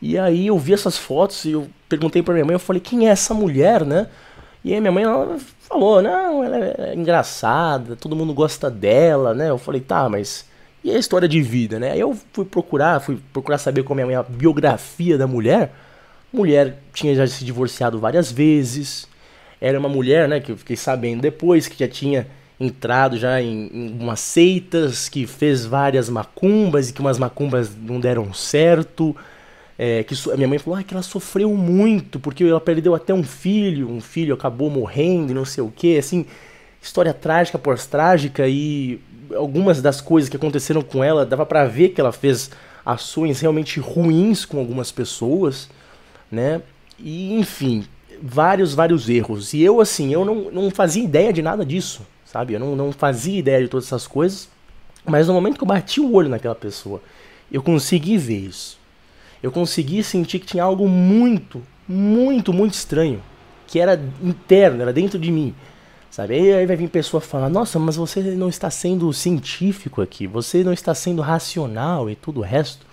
E 0.00 0.18
aí 0.18 0.46
eu 0.46 0.58
vi 0.58 0.72
essas 0.74 0.96
fotos 0.96 1.44
e 1.44 1.52
eu 1.52 1.68
perguntei 1.88 2.22
para 2.22 2.34
minha 2.34 2.44
mãe, 2.44 2.54
eu 2.54 2.60
falei: 2.60 2.80
"Quem 2.80 3.08
é 3.08 3.10
essa 3.10 3.34
mulher, 3.34 3.84
né?" 3.84 4.08
E 4.64 4.72
aí 4.72 4.80
minha 4.80 4.92
mãe 4.92 5.04
ela 5.04 5.38
falou: 5.60 6.02
"Não, 6.02 6.44
ela 6.44 6.56
é 6.56 6.94
engraçada, 6.94 7.96
todo 7.96 8.16
mundo 8.16 8.32
gosta 8.34 8.70
dela, 8.70 9.34
né?" 9.34 9.50
Eu 9.50 9.58
falei: 9.58 9.80
"Tá, 9.80 10.08
mas 10.08 10.46
e 10.84 10.90
a 10.90 10.98
história 10.98 11.28
de 11.28 11.42
vida, 11.42 11.78
né?" 11.78 11.92
Aí 11.92 12.00
eu 12.00 12.16
fui 12.32 12.44
procurar, 12.44 13.00
fui 13.00 13.18
procurar 13.32 13.58
saber 13.58 13.82
como 13.82 14.00
é 14.00 14.14
a 14.14 14.22
biografia 14.22 15.18
da 15.18 15.26
mulher. 15.26 15.74
Mulher 16.32 16.78
tinha 16.92 17.14
já 17.14 17.26
se 17.26 17.44
divorciado 17.44 17.98
várias 17.98 18.30
vezes. 18.30 19.08
Era 19.60 19.78
uma 19.78 19.88
mulher, 19.88 20.28
né, 20.28 20.40
que 20.40 20.52
eu 20.52 20.56
fiquei 20.56 20.76
sabendo 20.76 21.22
depois 21.22 21.66
que 21.68 21.78
já 21.78 21.88
tinha 21.88 22.26
entrado 22.58 23.18
já 23.18 23.40
em, 23.40 23.70
em 23.72 23.98
umas 24.00 24.20
seitas, 24.20 25.08
que 25.08 25.26
fez 25.26 25.64
várias 25.64 26.08
macumbas 26.08 26.88
e 26.88 26.92
que 26.92 27.00
umas 27.00 27.18
macumbas 27.18 27.70
não 27.76 28.00
deram 28.00 28.32
certo. 28.32 29.14
É, 29.78 30.02
que 30.04 30.14
a 30.32 30.36
minha 30.36 30.48
mãe 30.48 30.58
falou 30.58 30.78
ah, 30.78 30.82
que 30.82 30.94
ela 30.94 31.02
sofreu 31.02 31.54
muito, 31.54 32.18
porque 32.18 32.44
ela 32.44 32.60
perdeu 32.60 32.94
até 32.94 33.12
um 33.12 33.22
filho, 33.22 33.90
um 33.90 34.00
filho 34.00 34.34
acabou 34.34 34.70
morrendo 34.70 35.32
e 35.32 35.34
não 35.34 35.44
sei 35.44 35.62
o 35.62 35.70
que, 35.70 35.98
assim, 35.98 36.24
história 36.80 37.12
trágica 37.12 37.58
pós-trágica 37.58 38.48
e 38.48 38.98
algumas 39.34 39.82
das 39.82 40.00
coisas 40.00 40.30
que 40.30 40.36
aconteceram 40.36 40.80
com 40.80 41.04
ela, 41.04 41.26
dava 41.26 41.44
para 41.44 41.66
ver 41.66 41.90
que 41.90 42.00
ela 42.00 42.12
fez 42.12 42.50
ações 42.86 43.40
realmente 43.40 43.80
ruins 43.80 44.46
com 44.46 44.58
algumas 44.58 44.90
pessoas, 44.90 45.68
né? 46.30 46.62
E 46.98 47.34
enfim, 47.34 47.84
vários, 48.22 48.74
vários 48.74 49.08
erros. 49.08 49.52
E 49.52 49.62
eu, 49.62 49.80
assim, 49.80 50.12
eu 50.12 50.24
não, 50.24 50.50
não 50.50 50.70
fazia 50.70 51.02
ideia 51.02 51.32
de 51.32 51.42
nada 51.42 51.64
disso 51.64 52.02
sabe? 52.36 52.52
Eu 52.52 52.60
não, 52.60 52.76
não 52.76 52.92
fazia 52.92 53.38
ideia 53.38 53.62
de 53.62 53.68
todas 53.68 53.86
essas 53.86 54.06
coisas, 54.06 54.48
mas 55.04 55.28
no 55.28 55.34
momento 55.34 55.56
que 55.56 55.62
eu 55.62 55.68
bati 55.68 56.00
o 56.00 56.12
olho 56.12 56.28
naquela 56.28 56.54
pessoa, 56.54 57.00
eu 57.50 57.62
consegui 57.62 58.18
ver 58.18 58.38
isso. 58.38 58.78
Eu 59.42 59.50
consegui 59.50 60.02
sentir 60.02 60.40
que 60.40 60.46
tinha 60.46 60.64
algo 60.64 60.88
muito, 60.88 61.62
muito, 61.88 62.52
muito 62.52 62.74
estranho, 62.74 63.22
que 63.66 63.78
era 63.78 63.98
interno, 64.22 64.82
era 64.82 64.92
dentro 64.92 65.18
de 65.18 65.30
mim. 65.30 65.54
Sabe? 66.10 66.34
Aí 66.34 66.66
vai 66.66 66.76
vir 66.76 66.88
pessoa 66.88 67.20
falar: 67.20 67.48
Nossa, 67.48 67.78
mas 67.78 67.96
você 67.96 68.20
não 68.20 68.48
está 68.48 68.70
sendo 68.70 69.12
científico 69.12 70.00
aqui, 70.00 70.26
você 70.26 70.64
não 70.64 70.72
está 70.72 70.94
sendo 70.94 71.22
racional 71.22 72.10
e 72.10 72.16
tudo 72.16 72.40
o 72.40 72.42
resto. 72.42 72.86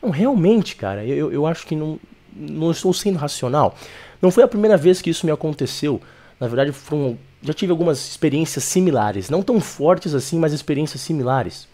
Não, 0.00 0.10
realmente, 0.10 0.76
cara, 0.76 1.04
eu, 1.04 1.32
eu 1.32 1.46
acho 1.46 1.66
que 1.66 1.76
não, 1.76 1.98
não 2.34 2.70
estou 2.70 2.92
sendo 2.94 3.18
racional. 3.18 3.76
Não 4.20 4.30
foi 4.30 4.42
a 4.44 4.48
primeira 4.48 4.76
vez 4.76 5.00
que 5.00 5.10
isso 5.10 5.26
me 5.26 5.32
aconteceu. 5.32 6.00
Na 6.38 6.46
verdade, 6.46 6.72
foram 6.72 7.18
já 7.42 7.54
tive 7.54 7.72
algumas 7.72 8.06
experiências 8.06 8.64
similares, 8.64 9.30
não 9.30 9.42
tão 9.42 9.60
fortes 9.60 10.14
assim, 10.14 10.38
mas 10.38 10.52
experiências 10.52 11.00
similares. 11.00 11.66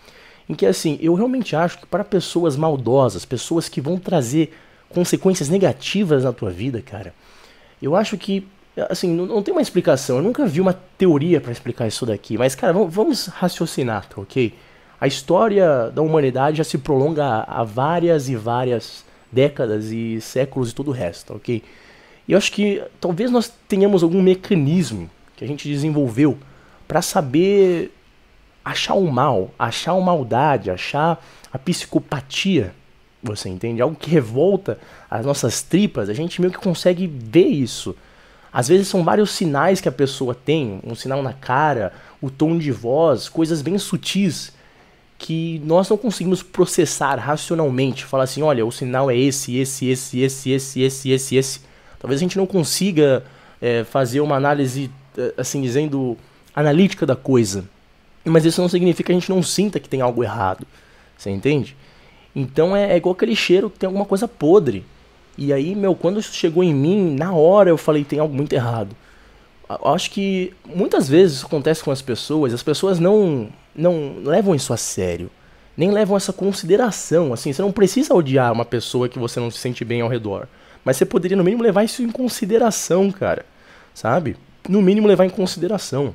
em 0.49 0.55
que 0.55 0.65
assim, 0.65 0.97
eu 1.03 1.15
realmente 1.15 1.57
acho 1.57 1.79
que 1.79 1.87
para 1.87 2.05
pessoas 2.05 2.57
maldosas, 2.57 3.25
pessoas 3.25 3.69
que 3.69 3.81
vão 3.81 3.99
trazer 3.99 4.53
consequências 4.89 5.49
negativas 5.49 6.23
na 6.23 6.33
tua 6.33 6.51
vida, 6.51 6.81
cara, 6.81 7.13
eu 7.83 7.97
acho 7.97 8.17
que 8.17 8.47
assim, 8.89 9.13
não, 9.13 9.27
não 9.27 9.43
tem 9.43 9.53
uma 9.53 9.63
explicação. 9.63 10.19
Eu 10.19 10.23
nunca 10.23 10.47
vi 10.47 10.61
uma 10.61 10.73
teoria 10.73 11.41
para 11.41 11.51
explicar 11.51 11.89
isso 11.89 12.07
daqui, 12.07 12.39
mas 12.39 12.55
cara, 12.55 12.73
vamos, 12.73 12.95
vamos 12.95 13.27
raciocinar, 13.27 14.07
tá, 14.09 14.21
OK? 14.21 14.55
A 15.01 15.07
história 15.07 15.91
da 15.91 16.01
humanidade 16.01 16.59
já 16.59 16.65
se 16.65 16.79
prolonga 16.79 17.45
há 17.47 17.65
várias 17.65 18.29
e 18.29 18.37
várias 18.37 19.05
décadas 19.33 19.91
e 19.91 20.21
séculos 20.21 20.71
e 20.71 20.75
todo 20.75 20.89
o 20.89 20.93
resto, 20.93 21.29
tá, 21.29 21.35
OK? 21.35 21.63
E 22.27 22.33
eu 22.33 22.39
acho 22.39 22.53
que 22.53 22.83
talvez 23.01 23.31
nós 23.31 23.53
tenhamos 23.69 24.03
algum 24.03 24.23
mecanismo 24.23 25.11
que 25.37 25.45
a 25.45 25.47
gente 25.47 25.69
desenvolveu 25.69 26.39
para 26.89 27.03
saber 27.03 27.93
achar 28.65 28.95
o 28.95 29.11
mal, 29.11 29.51
achar 29.59 29.93
a 29.93 30.01
maldade, 30.01 30.71
achar 30.71 31.25
a 31.53 31.59
psicopatia, 31.59 32.75
você 33.23 33.49
entende? 33.49 33.81
Algo 33.81 33.97
que 33.97 34.11
revolta 34.11 34.79
as 35.09 35.25
nossas 35.25 35.63
tripas, 35.63 36.09
a 36.09 36.15
gente 36.15 36.41
meio 36.41 36.53
que 36.53 36.59
consegue 36.59 37.07
ver 37.07 37.47
isso. 37.47 37.95
Às 38.53 38.69
vezes 38.69 38.89
são 38.89 39.05
vários 39.05 39.31
sinais 39.33 39.81
que 39.81 39.89
a 39.89 39.93
pessoa 39.93 40.35
tem, 40.35 40.81
um 40.85 40.95
sinal 40.95 41.23
na 41.23 41.33
cara, 41.33 41.93
o 42.21 42.31
tom 42.31 42.57
de 42.59 42.73
voz, 42.73 43.29
coisas 43.29 43.63
bem 43.63 43.79
sutis 43.79 44.53
que 45.19 45.61
nós 45.65 45.89
não 45.89 45.97
conseguimos 45.97 46.43
processar 46.43 47.17
racionalmente, 47.17 48.05
falar 48.05 48.25
assim, 48.25 48.43
olha, 48.43 48.67
o 48.67 48.73
sinal 48.73 49.11
é 49.11 49.17
esse, 49.17 49.57
esse, 49.57 49.89
esse, 49.89 50.21
esse, 50.21 50.51
esse, 50.51 50.83
esse, 50.83 51.11
esse, 51.11 51.37
esse. 51.37 51.61
Talvez 51.99 52.21
a 52.21 52.25
gente 52.25 52.37
não 52.37 52.47
consiga 52.47 53.25
é, 53.61 53.85
fazer 53.85 54.21
uma 54.21 54.37
análise, 54.37 54.91
é, 55.17 55.35
assim 55.37 55.61
dizendo, 55.63 56.17
analítica 56.55 57.05
da 57.05 57.17
coisa. 57.17 57.65
Mas 58.25 58.45
isso 58.45 58.61
não 58.61 58.69
significa 58.69 59.07
que 59.07 59.13
a 59.13 59.15
gente 59.15 59.31
não 59.31 59.43
sinta 59.43 59.79
que 59.79 59.89
tem 59.89 60.01
algo 60.01 60.25
errado. 60.25 60.67
Você 61.17 61.31
entende? 61.31 61.77
Então 62.35 62.77
é, 62.77 62.93
é 62.93 62.97
igual 62.97 63.15
aquele 63.15 63.37
cheiro 63.37 63.71
que 63.71 63.79
tem 63.79 63.87
alguma 63.87 64.05
coisa 64.05 64.27
podre. 64.29 64.85
E 65.39 65.53
aí, 65.53 65.75
meu, 65.75 65.95
quando 65.95 66.19
isso 66.19 66.33
chegou 66.35 66.65
em 66.65 66.75
mim, 66.75 67.15
na 67.15 67.33
hora 67.33 67.71
eu 67.71 67.77
falei, 67.77 68.05
tem 68.05 68.19
algo 68.19 68.35
muito 68.35 68.53
errado. 68.53 68.97
Eu 69.69 69.93
acho 69.93 70.11
que 70.11 70.53
muitas 70.65 71.09
vezes 71.09 71.39
isso 71.39 71.47
acontece 71.47 71.83
com 71.83 71.91
as 71.91 72.01
pessoas, 72.01 72.55
as 72.55 72.63
pessoas 72.63 72.99
não, 72.99 73.49
não 73.75 74.17
levam 74.25 74.55
isso 74.55 74.73
a 74.73 74.77
sério. 74.77 75.31
Nem 75.77 75.91
levam 75.91 76.17
essa 76.17 76.33
consideração. 76.33 77.33
Assim, 77.33 77.53
você 77.53 77.61
não 77.61 77.73
precisa 77.73 78.15
odiar 78.15 78.53
uma 78.53 78.65
pessoa 78.65 79.09
que 79.09 79.19
você 79.19 79.39
não 79.39 79.51
se 79.51 79.59
sente 79.59 79.85
bem 79.85 80.01
ao 80.01 80.09
redor. 80.09 80.49
Mas 80.87 80.97
você 80.97 81.05
poderia, 81.05 81.37
no 81.37 81.43
mínimo, 81.43 81.65
levar 81.65 81.83
isso 81.83 82.01
em 82.01 82.09
consideração, 82.09 83.11
cara. 83.11 83.45
Sabe? 83.93 84.37
No 84.69 84.81
mínimo, 84.81 85.09
levar 85.09 85.25
em 85.25 85.31
consideração. 85.31 86.15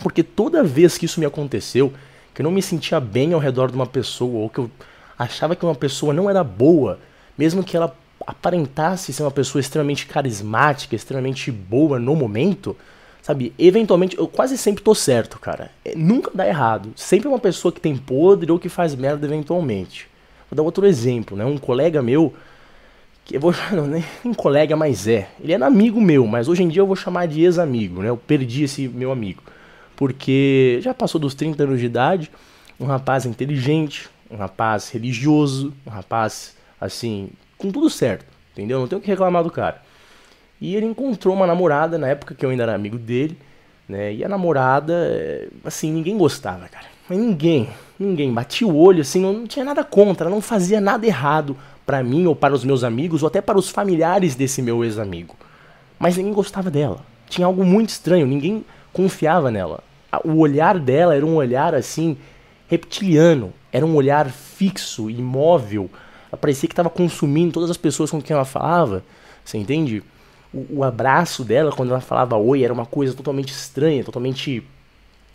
Porque 0.00 0.22
toda 0.22 0.62
vez 0.62 0.96
que 0.96 1.04
isso 1.04 1.18
me 1.18 1.26
aconteceu, 1.26 1.92
que 2.32 2.40
eu 2.40 2.44
não 2.44 2.52
me 2.52 2.62
sentia 2.62 3.00
bem 3.00 3.32
ao 3.32 3.40
redor 3.40 3.72
de 3.72 3.74
uma 3.74 3.88
pessoa, 3.88 4.42
ou 4.42 4.48
que 4.48 4.60
eu 4.60 4.70
achava 5.18 5.56
que 5.56 5.64
uma 5.64 5.74
pessoa 5.74 6.14
não 6.14 6.30
era 6.30 6.44
boa, 6.44 7.00
mesmo 7.36 7.64
que 7.64 7.76
ela 7.76 7.92
aparentasse 8.24 9.12
ser 9.12 9.24
uma 9.24 9.32
pessoa 9.32 9.58
extremamente 9.58 10.06
carismática, 10.06 10.94
extremamente 10.94 11.50
boa 11.50 11.98
no 11.98 12.14
momento, 12.14 12.76
sabe? 13.20 13.52
Eventualmente, 13.58 14.16
eu 14.16 14.28
quase 14.28 14.56
sempre 14.56 14.84
tô 14.84 14.94
certo, 14.94 15.40
cara. 15.40 15.72
É, 15.84 15.96
nunca 15.96 16.30
dá 16.32 16.46
errado. 16.46 16.92
Sempre 16.94 17.26
é 17.26 17.30
uma 17.30 17.40
pessoa 17.40 17.72
que 17.72 17.80
tem 17.80 17.96
podre 17.96 18.52
ou 18.52 18.60
que 18.60 18.68
faz 18.68 18.94
merda 18.94 19.26
eventualmente. 19.26 20.06
Vou 20.48 20.56
dar 20.56 20.62
outro 20.62 20.86
exemplo, 20.86 21.36
né? 21.36 21.44
Um 21.44 21.58
colega 21.58 22.00
meu, 22.00 22.32
que 23.28 23.36
eu 23.36 23.40
vou 23.40 23.54
não, 23.70 23.86
nem 23.86 24.02
colega, 24.36 24.74
mas 24.74 25.06
é. 25.06 25.28
Ele 25.40 25.52
era 25.52 25.64
amigo 25.64 26.00
meu, 26.00 26.26
mas 26.26 26.48
hoje 26.48 26.64
em 26.64 26.68
dia 26.68 26.82
eu 26.82 26.86
vou 26.86 26.96
chamar 26.96 27.28
de 27.28 27.42
ex-amigo, 27.42 28.02
né? 28.02 28.08
Eu 28.08 28.16
perdi 28.16 28.64
esse 28.64 28.88
meu 28.88 29.12
amigo 29.12 29.42
porque 29.98 30.78
já 30.80 30.94
passou 30.94 31.20
dos 31.20 31.34
30 31.34 31.64
anos 31.64 31.80
de 31.80 31.86
idade, 31.86 32.30
um 32.78 32.86
rapaz 32.86 33.26
inteligente, 33.26 34.08
um 34.30 34.36
rapaz 34.36 34.90
religioso, 34.90 35.74
um 35.84 35.90
rapaz 35.90 36.56
assim, 36.80 37.30
com 37.56 37.72
tudo 37.72 37.90
certo, 37.90 38.24
entendeu? 38.52 38.78
Não 38.78 38.86
tenho 38.86 39.00
o 39.00 39.02
que 39.02 39.10
reclamar 39.10 39.42
do 39.42 39.50
cara. 39.50 39.82
E 40.60 40.76
ele 40.76 40.86
encontrou 40.86 41.34
uma 41.34 41.48
namorada 41.48 41.98
na 41.98 42.06
época 42.06 42.32
que 42.32 42.46
eu 42.46 42.50
ainda 42.50 42.62
era 42.62 42.76
amigo 42.76 42.96
dele, 42.96 43.36
né? 43.88 44.14
E 44.14 44.24
a 44.24 44.28
namorada, 44.28 45.50
assim, 45.64 45.90
ninguém 45.90 46.16
gostava, 46.16 46.68
cara. 46.68 46.86
Mas 47.08 47.18
ninguém, 47.18 47.68
ninguém. 47.98 48.32
Batia 48.32 48.66
o 48.66 48.76
olho, 48.76 49.00
assim, 49.00 49.20
não, 49.20 49.32
não 49.32 49.46
tinha 49.46 49.64
nada 49.64 49.82
contra, 49.84 50.30
não 50.30 50.40
fazia 50.40 50.80
nada 50.80 51.06
errado 51.06 51.56
para 51.84 52.02
mim 52.02 52.26
ou 52.26 52.36
para 52.36 52.54
os 52.54 52.64
meus 52.64 52.84
amigos 52.84 53.22
ou 53.22 53.26
até 53.26 53.40
para 53.40 53.58
os 53.58 53.68
familiares 53.68 54.34
desse 54.34 54.60
meu 54.62 54.84
ex-amigo. 54.84 55.34
Mas 55.98 56.16
ninguém 56.16 56.32
gostava 56.32 56.70
dela. 56.70 57.00
Tinha 57.28 57.46
algo 57.46 57.64
muito 57.64 57.90
estranho, 57.90 58.26
ninguém 58.26 58.64
confiava 58.92 59.50
nela 59.50 59.82
o 60.24 60.38
olhar 60.38 60.78
dela 60.78 61.14
era 61.14 61.24
um 61.24 61.36
olhar 61.36 61.74
assim 61.74 62.16
reptiliano, 62.66 63.52
era 63.72 63.84
um 63.84 63.94
olhar 63.94 64.30
fixo, 64.30 65.10
imóvel. 65.10 65.90
Parecia 66.40 66.68
que 66.68 66.72
estava 66.72 66.90
consumindo 66.90 67.52
todas 67.52 67.70
as 67.70 67.76
pessoas 67.76 68.10
com 68.10 68.20
quem 68.20 68.34
ela 68.34 68.44
falava. 68.44 69.02
Você 69.44 69.56
entende? 69.56 70.02
O, 70.52 70.78
o, 70.78 70.84
abraço 70.84 71.44
dela 71.44 71.72
quando 71.72 71.90
ela 71.90 72.00
falava 72.00 72.36
oi 72.36 72.62
era 72.62 72.72
uma 72.72 72.86
coisa 72.86 73.14
totalmente 73.14 73.50
estranha, 73.50 74.04
totalmente, 74.04 74.62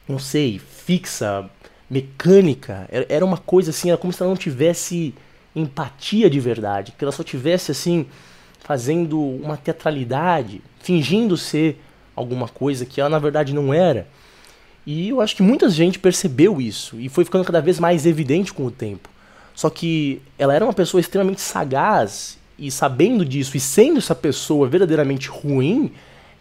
não 0.08 0.18
sei, 0.18 0.60
fixa, 0.60 1.50
mecânica. 1.90 2.88
Era, 2.90 3.26
uma 3.26 3.38
coisa 3.38 3.72
assim, 3.72 3.90
era 3.90 3.98
como 3.98 4.14
se 4.14 4.22
ela 4.22 4.30
não 4.30 4.38
tivesse 4.38 5.14
empatia 5.56 6.30
de 6.30 6.40
verdade, 6.40 6.94
que 6.98 7.04
ela 7.04 7.12
só 7.12 7.24
tivesse 7.24 7.72
assim 7.72 8.06
fazendo 8.60 9.20
uma 9.20 9.58
teatralidade, 9.58 10.62
fingindo 10.80 11.38
ser 11.38 11.80
alguma 12.16 12.48
coisa 12.48 12.86
que 12.86 13.00
ela 13.00 13.10
na 13.10 13.20
verdade 13.20 13.54
não 13.54 13.74
era. 13.74 14.08
E 14.86 15.10
eu 15.10 15.22
acho 15.22 15.36
que 15.36 15.44
muita 15.44 15.70
gente 15.70 16.00
percebeu 16.00 16.60
isso 16.60 17.00
e 17.00 17.08
foi 17.08 17.24
ficando 17.24 17.46
cada 17.46 17.62
vez 17.62 17.80
mais 17.80 18.06
evidente 18.06 18.54
com 18.54 18.66
o 18.66 18.72
tempo. 18.72 19.10
Só 19.56 19.70
que 19.70 20.22
ela 20.38 20.54
era 20.54 20.66
uma 20.66 20.74
pessoa 20.74 21.00
extremamente 21.00 21.42
sagaz 21.42 22.38
e 22.58 22.72
sabendo 22.72 23.24
disso 23.24 23.56
e 23.56 23.60
sendo 23.60 24.00
essa 24.00 24.16
pessoa 24.16 24.68
verdadeiramente 24.68 25.30
ruim, 25.30 25.92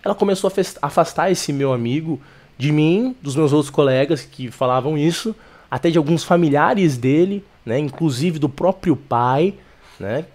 ela 0.03 0.15
começou 0.15 0.51
a 0.51 0.87
afastar 0.87 1.31
esse 1.31 1.53
meu 1.53 1.73
amigo 1.73 2.21
de 2.57 2.73
mim, 2.73 3.17
dos 3.21 3.37
meus 3.37 3.53
outros 3.53 3.71
colegas 3.71 4.23
que 4.23 4.51
falavam 4.51 4.97
isso, 4.97 5.35
até 5.71 5.91
de 5.91 5.99
alguns 5.99 6.23
familiares 6.25 6.97
dele, 6.97 7.45
né, 7.65 7.79
inclusive 7.79 8.39
do 8.39 8.49
próprio 8.49 8.95
pai, 8.97 9.55
né? 9.99 10.27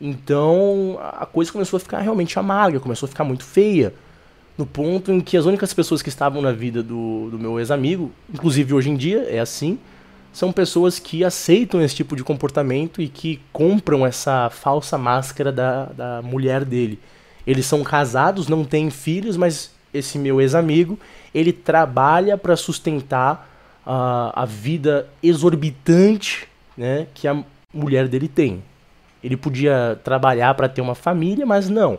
Então 0.00 0.98
a 1.00 1.26
coisa 1.26 1.52
começou 1.52 1.76
a 1.76 1.80
ficar 1.80 2.00
realmente 2.00 2.38
amarga, 2.38 2.80
começou 2.80 3.06
a 3.06 3.10
ficar 3.10 3.24
muito 3.24 3.44
feia 3.44 3.92
no 4.56 4.66
ponto 4.66 5.10
em 5.10 5.20
que 5.20 5.36
as 5.36 5.46
únicas 5.46 5.72
pessoas 5.72 6.02
que 6.02 6.08
estavam 6.08 6.42
na 6.42 6.52
vida 6.52 6.82
do, 6.82 7.30
do 7.30 7.38
meu 7.38 7.58
ex-amigo, 7.58 8.10
inclusive 8.32 8.74
hoje 8.74 8.90
em 8.90 8.96
dia 8.96 9.26
é 9.28 9.38
assim, 9.38 9.78
são 10.32 10.52
pessoas 10.52 10.98
que 10.98 11.24
aceitam 11.24 11.82
esse 11.82 11.94
tipo 11.94 12.14
de 12.14 12.22
comportamento 12.22 13.02
e 13.02 13.08
que 13.08 13.40
compram 13.52 14.06
essa 14.06 14.48
falsa 14.50 14.96
máscara 14.96 15.50
da, 15.50 15.86
da 15.86 16.22
mulher 16.22 16.64
dele. 16.64 16.98
Eles 17.46 17.66
são 17.66 17.82
casados, 17.82 18.48
não 18.48 18.64
têm 18.64 18.90
filhos, 18.90 19.36
mas 19.36 19.72
esse 19.92 20.18
meu 20.18 20.40
ex-amigo, 20.40 20.98
ele 21.34 21.52
trabalha 21.52 22.36
para 22.38 22.56
sustentar 22.56 23.48
uh, 23.86 24.32
a 24.34 24.44
vida 24.44 25.08
exorbitante 25.22 26.48
né, 26.76 27.06
que 27.14 27.26
a 27.26 27.42
mulher 27.72 28.08
dele 28.08 28.28
tem. 28.28 28.62
Ele 29.22 29.36
podia 29.36 30.00
trabalhar 30.02 30.54
para 30.54 30.68
ter 30.68 30.80
uma 30.80 30.94
família, 30.94 31.44
mas 31.44 31.68
não 31.68 31.98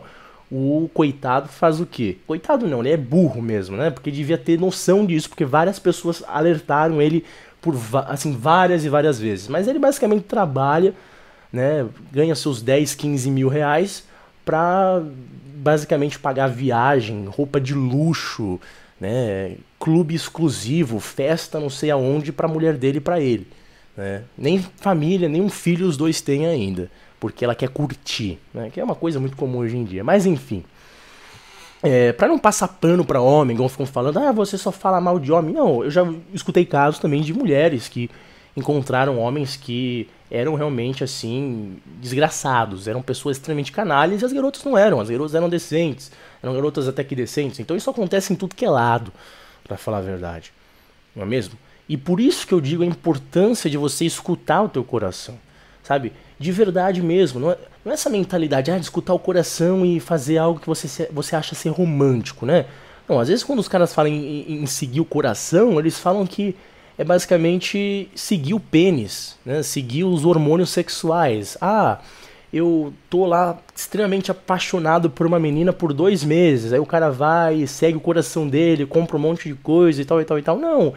o 0.52 0.90
coitado 0.92 1.48
faz 1.48 1.80
o 1.80 1.86
quê? 1.86 2.18
Coitado 2.26 2.68
não, 2.68 2.80
ele 2.80 2.90
é 2.90 2.96
burro 2.96 3.40
mesmo, 3.40 3.74
né? 3.74 3.90
Porque 3.90 4.10
devia 4.10 4.36
ter 4.36 4.60
noção 4.60 5.06
disso, 5.06 5.30
porque 5.30 5.46
várias 5.46 5.78
pessoas 5.78 6.22
alertaram 6.28 7.00
ele 7.00 7.24
por 7.62 7.74
assim 8.06 8.36
várias 8.36 8.84
e 8.84 8.90
várias 8.90 9.18
vezes. 9.18 9.48
Mas 9.48 9.66
ele 9.66 9.78
basicamente 9.78 10.24
trabalha, 10.24 10.92
né? 11.50 11.86
Ganha 12.12 12.34
seus 12.34 12.60
10, 12.60 12.94
15 12.94 13.30
mil 13.30 13.48
reais 13.48 14.04
pra 14.44 15.02
basicamente 15.62 16.18
pagar 16.18 16.48
viagem, 16.48 17.26
roupa 17.26 17.60
de 17.60 17.74
luxo, 17.74 18.60
né? 19.00 19.56
Clube 19.78 20.14
exclusivo, 20.14 21.00
festa 21.00 21.58
não 21.58 21.70
sei 21.70 21.90
aonde 21.90 22.32
pra 22.32 22.48
mulher 22.48 22.76
dele 22.76 22.98
e 22.98 23.00
pra 23.00 23.20
ele. 23.20 23.46
Né? 23.96 24.22
Nem 24.36 24.64
família, 24.76 25.28
nem 25.28 25.40
um 25.40 25.50
filho 25.50 25.86
os 25.86 25.96
dois 25.96 26.20
têm 26.20 26.46
ainda 26.46 26.90
porque 27.22 27.44
ela 27.44 27.54
quer 27.54 27.68
curtir, 27.68 28.40
né? 28.52 28.68
que 28.68 28.80
é 28.80 28.84
uma 28.84 28.96
coisa 28.96 29.20
muito 29.20 29.36
comum 29.36 29.58
hoje 29.58 29.76
em 29.76 29.84
dia. 29.84 30.02
Mas 30.02 30.26
enfim, 30.26 30.64
é, 31.80 32.12
para 32.12 32.26
não 32.26 32.36
passar 32.36 32.66
pano 32.66 33.04
para 33.04 33.20
homem, 33.20 33.54
igual 33.54 33.68
ficam 33.68 33.86
falando, 33.86 34.18
ah, 34.18 34.32
você 34.32 34.58
só 34.58 34.72
fala 34.72 35.00
mal 35.00 35.20
de 35.20 35.30
homem. 35.30 35.54
Não, 35.54 35.84
eu 35.84 35.90
já 35.90 36.04
escutei 36.34 36.64
casos 36.64 36.98
também 36.98 37.22
de 37.22 37.32
mulheres 37.32 37.88
que 37.88 38.10
encontraram 38.56 39.18
homens 39.18 39.56
que 39.56 40.08
eram 40.30 40.54
realmente 40.54 41.04
assim 41.04 41.76
desgraçados, 42.00 42.88
eram 42.88 43.02
pessoas 43.02 43.36
extremamente 43.36 43.72
canalhas 43.72 44.22
e 44.22 44.24
as 44.24 44.32
garotas 44.32 44.64
não 44.64 44.76
eram, 44.76 45.00
as 45.00 45.10
garotas 45.10 45.34
eram 45.34 45.48
decentes, 45.48 46.10
eram 46.42 46.54
garotas 46.54 46.88
até 46.88 47.04
que 47.04 47.14
decentes. 47.14 47.60
Então 47.60 47.76
isso 47.76 47.90
acontece 47.90 48.32
em 48.32 48.36
tudo 48.36 48.54
que 48.54 48.64
é 48.64 48.70
lado, 48.70 49.12
para 49.64 49.76
falar 49.76 49.98
a 49.98 50.02
verdade. 50.02 50.52
Não 51.14 51.22
é 51.22 51.26
mesmo? 51.26 51.58
E 51.88 51.96
por 51.96 52.20
isso 52.20 52.46
que 52.46 52.54
eu 52.54 52.60
digo 52.60 52.82
a 52.82 52.86
importância 52.86 53.68
de 53.68 53.76
você 53.76 54.04
escutar 54.04 54.62
o 54.62 54.68
teu 54.68 54.84
coração, 54.84 55.38
sabe? 55.82 56.12
de 56.42 56.52
verdade 56.52 57.00
mesmo. 57.00 57.40
Não 57.40 57.52
é, 57.52 57.58
não 57.84 57.92
é 57.92 57.94
essa 57.94 58.10
mentalidade 58.10 58.70
ah, 58.70 58.76
de 58.76 58.84
escutar 58.84 59.14
o 59.14 59.18
coração 59.18 59.86
e 59.86 60.00
fazer 60.00 60.38
algo 60.38 60.60
que 60.60 60.66
você, 60.66 61.08
você 61.10 61.36
acha 61.36 61.54
ser 61.54 61.70
romântico, 61.70 62.44
né? 62.44 62.66
Não, 63.08 63.18
às 63.18 63.28
vezes 63.28 63.44
quando 63.44 63.60
os 63.60 63.68
caras 63.68 63.94
falam 63.94 64.12
em, 64.12 64.62
em 64.62 64.66
seguir 64.66 65.00
o 65.00 65.04
coração, 65.04 65.78
eles 65.78 65.98
falam 65.98 66.26
que 66.26 66.56
é 66.96 67.04
basicamente 67.04 68.08
seguir 68.14 68.54
o 68.54 68.60
pênis, 68.60 69.36
né? 69.44 69.62
seguir 69.62 70.04
os 70.04 70.24
hormônios 70.24 70.70
sexuais. 70.70 71.56
Ah, 71.60 71.98
eu 72.52 72.92
tô 73.08 73.24
lá 73.24 73.58
extremamente 73.74 74.30
apaixonado 74.30 75.08
por 75.08 75.26
uma 75.26 75.38
menina 75.38 75.72
por 75.72 75.92
dois 75.94 76.22
meses. 76.22 76.72
Aí 76.72 76.78
o 76.78 76.86
cara 76.86 77.10
vai, 77.10 77.66
segue 77.66 77.96
o 77.96 78.00
coração 78.00 78.46
dele, 78.46 78.84
compra 78.84 79.16
um 79.16 79.20
monte 79.20 79.48
de 79.48 79.54
coisa 79.54 80.02
e 80.02 80.04
tal 80.04 80.20
e 80.20 80.24
tal 80.24 80.38
e 80.38 80.42
tal. 80.42 80.58
Não. 80.58 80.92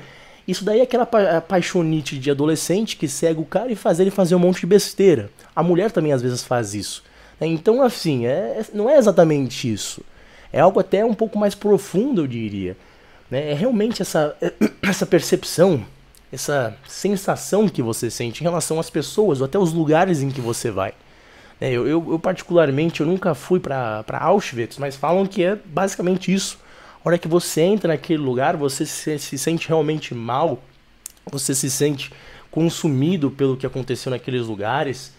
Isso 0.48 0.64
daí 0.64 0.80
é 0.80 0.84
aquela 0.84 1.06
pa 1.06 1.42
paixonite 1.42 2.20
de 2.20 2.30
adolescente 2.30 2.98
que 2.98 3.08
segue 3.08 3.40
o 3.40 3.46
cara 3.46 3.72
e 3.72 3.76
faz 3.76 4.00
ele 4.00 4.12
fazer 4.12 4.36
um 4.36 4.40
monte 4.40 4.60
de 4.60 4.68
besteira. 4.68 5.30
A 5.56 5.64
mulher 5.64 5.92
também 5.92 6.12
às 6.12 6.22
vezes 6.22 6.44
faz 6.44 6.76
isso. 6.76 7.04
Né? 7.40 7.48
Então, 7.48 7.82
assim, 7.82 8.26
é, 8.26 8.60
é, 8.60 8.66
não 8.74 8.90
é 8.90 8.98
exatamente 8.98 9.72
isso. 9.72 10.02
É 10.52 10.60
algo 10.60 10.80
até 10.80 11.04
um 11.04 11.14
pouco 11.14 11.40
mais 11.40 11.56
profundo, 11.56 12.22
eu 12.22 12.28
diria. 12.28 12.78
Né? 13.30 13.52
É 13.52 13.54
realmente 13.54 14.02
essa, 14.02 14.36
essa 14.82 15.06
percepção, 15.06 15.86
essa 16.32 16.76
sensação 16.88 17.68
que 17.68 17.82
você 17.82 18.10
sente 18.10 18.42
em 18.42 18.44
relação 18.44 18.80
às 18.80 18.90
pessoas 18.90 19.42
ou 19.42 19.46
até 19.46 19.58
os 19.58 19.74
lugares 19.74 20.22
em 20.22 20.30
que 20.30 20.42
você 20.42 20.72
vai. 20.72 20.94
É, 21.60 21.72
eu, 21.72 21.88
eu, 21.88 22.06
eu, 22.12 22.20
particularmente, 22.20 23.02
eu 23.02 23.08
nunca 23.08 23.34
fui 23.34 23.60
para 23.60 24.04
Auschwitz, 24.20 24.78
mas 24.78 24.96
falam 24.96 25.26
que 25.26 25.44
é 25.44 25.56
basicamente 25.56 26.34
isso. 26.34 26.60
A 27.04 27.08
hora 27.08 27.18
que 27.18 27.28
você 27.28 27.62
entra 27.62 27.88
naquele 27.90 28.22
lugar, 28.22 28.58
você 28.58 28.86
se, 28.86 29.18
se 29.20 29.38
sente 29.38 29.68
realmente 29.68 30.14
mal, 30.14 30.62
você 31.32 31.56
se 31.56 31.70
sente 31.70 32.12
consumido 32.52 33.32
pelo 33.32 33.56
que 33.56 33.66
aconteceu 33.66 34.10
naqueles 34.10 34.48
lugares, 34.48 35.14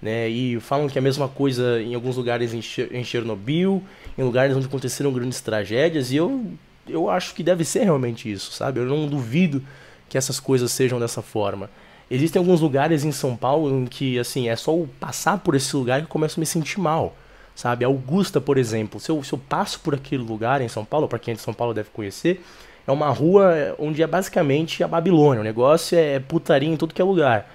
né? 0.00 0.28
E 0.28 0.60
falam 0.60 0.88
que 0.88 0.98
é 0.98 1.00
a 1.00 1.02
mesma 1.02 1.28
coisa 1.28 1.80
em 1.80 1.94
alguns 1.94 2.16
lugares 2.16 2.52
em, 2.52 2.60
em 2.90 3.04
Chernobyl, 3.04 3.82
em 4.16 4.22
lugares 4.22 4.56
onde 4.56 4.66
aconteceram 4.66 5.12
grandes 5.12 5.40
tragédias, 5.40 6.10
e 6.12 6.16
eu, 6.16 6.52
eu 6.88 7.10
acho 7.10 7.34
que 7.34 7.42
deve 7.42 7.64
ser 7.64 7.84
realmente 7.84 8.30
isso, 8.30 8.52
sabe? 8.52 8.80
Eu 8.80 8.86
não 8.86 9.06
duvido 9.06 9.62
que 10.08 10.16
essas 10.16 10.40
coisas 10.40 10.72
sejam 10.72 10.98
dessa 10.98 11.22
forma. 11.22 11.70
Existem 12.10 12.40
alguns 12.40 12.60
lugares 12.60 13.04
em 13.04 13.12
São 13.12 13.36
Paulo 13.36 13.70
em 13.70 13.84
que, 13.84 14.18
assim, 14.18 14.48
é 14.48 14.56
só 14.56 14.74
passar 14.98 15.38
por 15.38 15.54
esse 15.54 15.76
lugar 15.76 16.00
que 16.00 16.06
eu 16.06 16.10
começo 16.10 16.38
a 16.38 16.40
me 16.40 16.46
sentir 16.46 16.80
mal, 16.80 17.14
sabe? 17.54 17.84
Augusta, 17.84 18.40
por 18.40 18.56
exemplo, 18.56 18.98
se 18.98 19.10
eu, 19.10 19.22
se 19.22 19.32
eu 19.32 19.38
passo 19.38 19.80
por 19.80 19.94
aquele 19.94 20.22
lugar 20.22 20.62
em 20.62 20.68
São 20.68 20.84
Paulo, 20.84 21.06
para 21.06 21.18
quem 21.18 21.32
é 21.32 21.34
de 21.34 21.42
São 21.42 21.52
Paulo 21.52 21.74
deve 21.74 21.90
conhecer, 21.90 22.42
é 22.86 22.92
uma 22.92 23.10
rua 23.10 23.76
onde 23.78 24.02
é 24.02 24.06
basicamente 24.06 24.82
a 24.82 24.88
Babilônia, 24.88 25.42
o 25.42 25.44
negócio 25.44 25.98
é 25.98 26.18
putaria 26.18 26.70
em 26.70 26.76
tudo 26.76 26.94
que 26.94 27.02
é 27.02 27.04
lugar. 27.04 27.50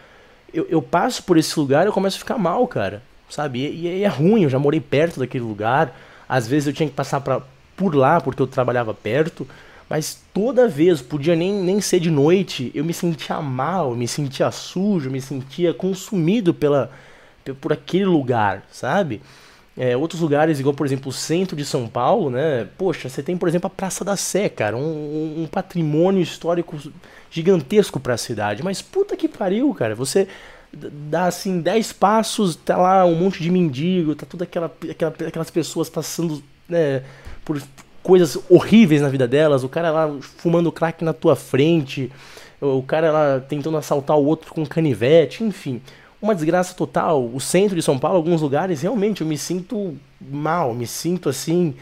Eu, 0.53 0.67
eu 0.69 0.81
passo 0.83 1.23
por 1.23 1.35
esse 1.35 1.59
lugar 1.59 1.85
e 1.85 1.89
eu 1.89 1.93
começo 1.93 2.17
a 2.17 2.19
ficar 2.19 2.37
mal, 2.37 2.67
cara, 2.67 3.01
sabe? 3.27 3.59
E, 3.59 3.87
e 3.87 4.03
é 4.03 4.07
ruim, 4.07 4.43
eu 4.43 4.49
já 4.49 4.59
morei 4.59 4.79
perto 4.79 5.19
daquele 5.19 5.43
lugar, 5.43 5.99
às 6.29 6.47
vezes 6.47 6.67
eu 6.67 6.73
tinha 6.73 6.87
que 6.87 6.93
passar 6.93 7.21
pra, 7.21 7.41
por 7.75 7.95
lá 7.95 8.21
porque 8.21 8.41
eu 8.41 8.47
trabalhava 8.47 8.93
perto, 8.93 9.47
mas 9.89 10.21
toda 10.33 10.67
vez, 10.67 11.01
podia 11.01 11.35
nem, 11.35 11.53
nem 11.53 11.79
ser 11.81 11.99
de 11.99 12.09
noite, 12.09 12.71
eu 12.73 12.83
me 12.83 12.93
sentia 12.93 13.41
mal, 13.41 13.95
me 13.95 14.07
sentia 14.07 14.49
sujo, 14.51 15.09
me 15.11 15.21
sentia 15.21 15.73
consumido 15.73 16.53
pela, 16.53 16.91
por 17.61 17.73
aquele 17.73 18.05
lugar, 18.05 18.65
sabe? 18.71 19.21
É, 19.75 19.97
outros 19.97 20.21
lugares, 20.21 20.59
igual 20.59 20.75
por 20.75 20.85
exemplo 20.85 21.09
o 21.09 21.13
centro 21.13 21.55
de 21.55 21.65
São 21.65 21.87
Paulo, 21.87 22.29
né? 22.29 22.67
Poxa, 22.77 23.09
você 23.09 23.23
tem 23.23 23.35
por 23.35 23.49
exemplo 23.49 23.67
a 23.67 23.69
Praça 23.69 24.05
da 24.05 24.15
Sé, 24.15 24.47
cara, 24.47 24.77
um, 24.77 25.43
um 25.43 25.47
patrimônio 25.47 26.21
histórico 26.21 26.77
gigantesco 27.31 27.99
para 27.99 28.13
a 28.13 28.17
cidade. 28.17 28.63
Mas 28.63 28.81
puta 28.83 29.17
que 29.17 29.27
pariu, 29.27 29.73
cara, 29.73 29.95
você 29.95 30.27
dá 30.71 31.25
assim 31.25 31.59
10 31.59 31.93
passos, 31.93 32.55
tá 32.55 32.77
lá 32.77 33.05
um 33.05 33.15
monte 33.15 33.41
de 33.41 33.49
mendigo, 33.49 34.15
tá 34.15 34.25
toda 34.27 34.43
aquela, 34.43 34.71
aquela 34.89 35.13
aquelas 35.27 35.49
pessoas 35.49 35.89
passando 35.89 36.43
né, 36.69 37.03
por 37.43 37.61
coisas 38.01 38.37
horríveis 38.49 39.01
na 39.01 39.09
vida 39.09 39.27
delas, 39.27 39.63
o 39.63 39.69
cara 39.69 39.89
lá 39.89 40.13
fumando 40.37 40.71
crack 40.71 41.03
na 41.03 41.13
tua 41.13 41.35
frente, 41.35 42.11
o 42.61 42.83
cara 42.83 43.11
lá 43.11 43.39
tentando 43.39 43.77
assaltar 43.77 44.17
o 44.17 44.25
outro 44.25 44.53
com 44.53 44.65
canivete, 44.65 45.43
enfim. 45.43 45.81
Uma 46.21 46.33
desgraça 46.33 46.73
total. 46.73 47.25
O 47.25 47.39
centro 47.39 47.75
de 47.75 47.81
São 47.81 47.99
Paulo, 47.99 48.17
alguns 48.17 48.41
lugares, 48.41 48.81
realmente 48.81 49.21
eu 49.21 49.27
me 49.27 49.37
sinto 49.37 49.97
mal, 50.21 50.73
me 50.73 50.87
sinto 50.87 51.27
assim, 51.27 51.75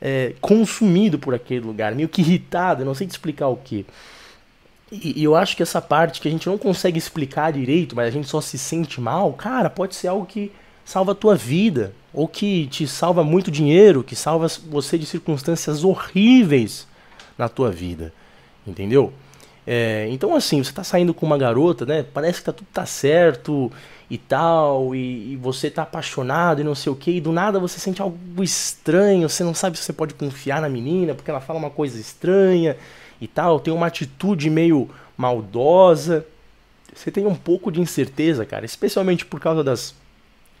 é, 0.00 0.34
consumido 0.40 1.18
por 1.18 1.34
aquele 1.34 1.66
lugar, 1.66 1.94
meio 1.94 2.08
que 2.08 2.20
irritado, 2.20 2.84
não 2.84 2.94
sei 2.94 3.06
te 3.06 3.10
explicar 3.10 3.48
o 3.48 3.56
que. 3.56 3.84
E, 4.90 5.20
e, 5.20 5.24
eu 5.24 5.36
acho 5.36 5.56
que 5.56 5.62
essa 5.62 5.82
parte 5.82 6.20
que 6.20 6.28
a 6.28 6.30
gente 6.30 6.46
não 6.46 6.56
consegue 6.56 6.98
explicar 6.98 7.52
direito, 7.52 7.94
mas 7.94 8.08
a 8.08 8.10
gente 8.10 8.28
só 8.28 8.40
se 8.40 8.56
sente 8.56 9.00
mal, 9.00 9.32
cara, 9.32 9.68
pode 9.68 9.94
ser 9.94 10.08
algo 10.08 10.24
que 10.24 10.50
salva 10.84 11.12
a 11.12 11.14
tua 11.14 11.34
vida, 11.34 11.92
ou 12.12 12.26
que 12.26 12.66
te 12.68 12.86
salva 12.86 13.22
muito 13.22 13.50
dinheiro, 13.50 14.02
que 14.02 14.16
salva 14.16 14.46
você 14.70 14.96
de 14.96 15.06
circunstâncias 15.06 15.84
horríveis 15.84 16.86
na 17.36 17.48
tua 17.48 17.70
vida, 17.70 18.12
entendeu? 18.66 19.12
É, 19.66 20.08
então 20.10 20.34
assim, 20.34 20.62
você 20.64 20.72
tá 20.72 20.82
saindo 20.82 21.12
com 21.12 21.26
uma 21.26 21.36
garota, 21.36 21.84
né? 21.84 22.02
Parece 22.02 22.38
que 22.38 22.46
tá, 22.46 22.52
tudo 22.52 22.68
tá 22.72 22.86
certo 22.86 23.70
e 24.08 24.16
tal, 24.16 24.94
e, 24.94 25.34
e, 25.34 25.36
você 25.36 25.70
tá 25.70 25.82
apaixonado 25.82 26.62
e 26.62 26.64
não 26.64 26.74
sei 26.74 26.90
o 26.90 26.96
que, 26.96 27.10
e 27.10 27.20
do 27.20 27.30
nada 27.30 27.60
você 27.60 27.78
sente 27.78 28.00
algo 28.00 28.42
estranho, 28.42 29.28
você 29.28 29.44
não 29.44 29.52
sabe 29.52 29.76
se 29.76 29.84
você 29.84 29.92
pode 29.92 30.14
confiar 30.14 30.62
na 30.62 30.68
menina, 30.70 31.14
porque 31.14 31.30
ela 31.30 31.40
fala 31.40 31.58
uma 31.58 31.68
coisa 31.68 32.00
estranha 32.00 32.76
e 33.20 33.28
tal, 33.28 33.60
tem 33.60 33.72
uma 33.72 33.86
atitude 33.86 34.48
meio 34.48 34.88
maldosa. 35.16 36.24
Você 36.94 37.10
tem 37.10 37.26
um 37.26 37.34
pouco 37.34 37.70
de 37.70 37.80
incerteza, 37.80 38.46
cara, 38.46 38.64
especialmente 38.64 39.26
por 39.26 39.38
causa 39.38 39.62
das 39.62 39.94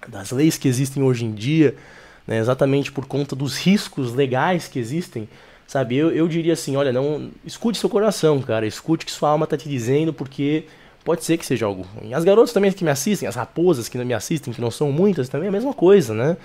das 0.06 0.30
leis 0.30 0.56
que 0.56 0.68
existem 0.68 1.02
hoje 1.02 1.24
em 1.24 1.32
dia, 1.32 1.74
né, 2.26 2.38
exatamente 2.38 2.92
por 2.92 3.06
conta 3.06 3.34
dos 3.34 3.56
riscos 3.58 4.14
legais 4.14 4.68
que 4.68 4.78
existem, 4.78 5.28
sabe? 5.66 5.96
Eu, 5.96 6.10
eu 6.10 6.28
diria 6.28 6.52
assim, 6.52 6.76
olha, 6.76 6.92
não 6.92 7.30
escute 7.44 7.78
seu 7.78 7.88
coração, 7.88 8.40
cara, 8.40 8.66
escute 8.66 9.04
o 9.04 9.06
que 9.06 9.12
sua 9.12 9.30
alma 9.30 9.44
está 9.44 9.56
te 9.56 9.68
dizendo, 9.68 10.12
porque 10.12 10.64
pode 11.04 11.24
ser 11.24 11.38
que 11.38 11.46
seja 11.46 11.66
algo 11.66 11.82
ruim. 11.82 12.12
As 12.12 12.24
garotas 12.24 12.52
também 12.52 12.70
que 12.70 12.84
me 12.84 12.90
assistem, 12.90 13.28
as 13.28 13.34
raposas 13.34 13.88
que 13.88 13.96
me 13.96 14.14
assistem, 14.14 14.52
que 14.52 14.60
não 14.60 14.70
são 14.70 14.92
muitas, 14.92 15.28
também 15.28 15.46
é 15.46 15.48
a 15.48 15.52
mesma 15.52 15.72
coisa, 15.72 16.12
né? 16.12 16.36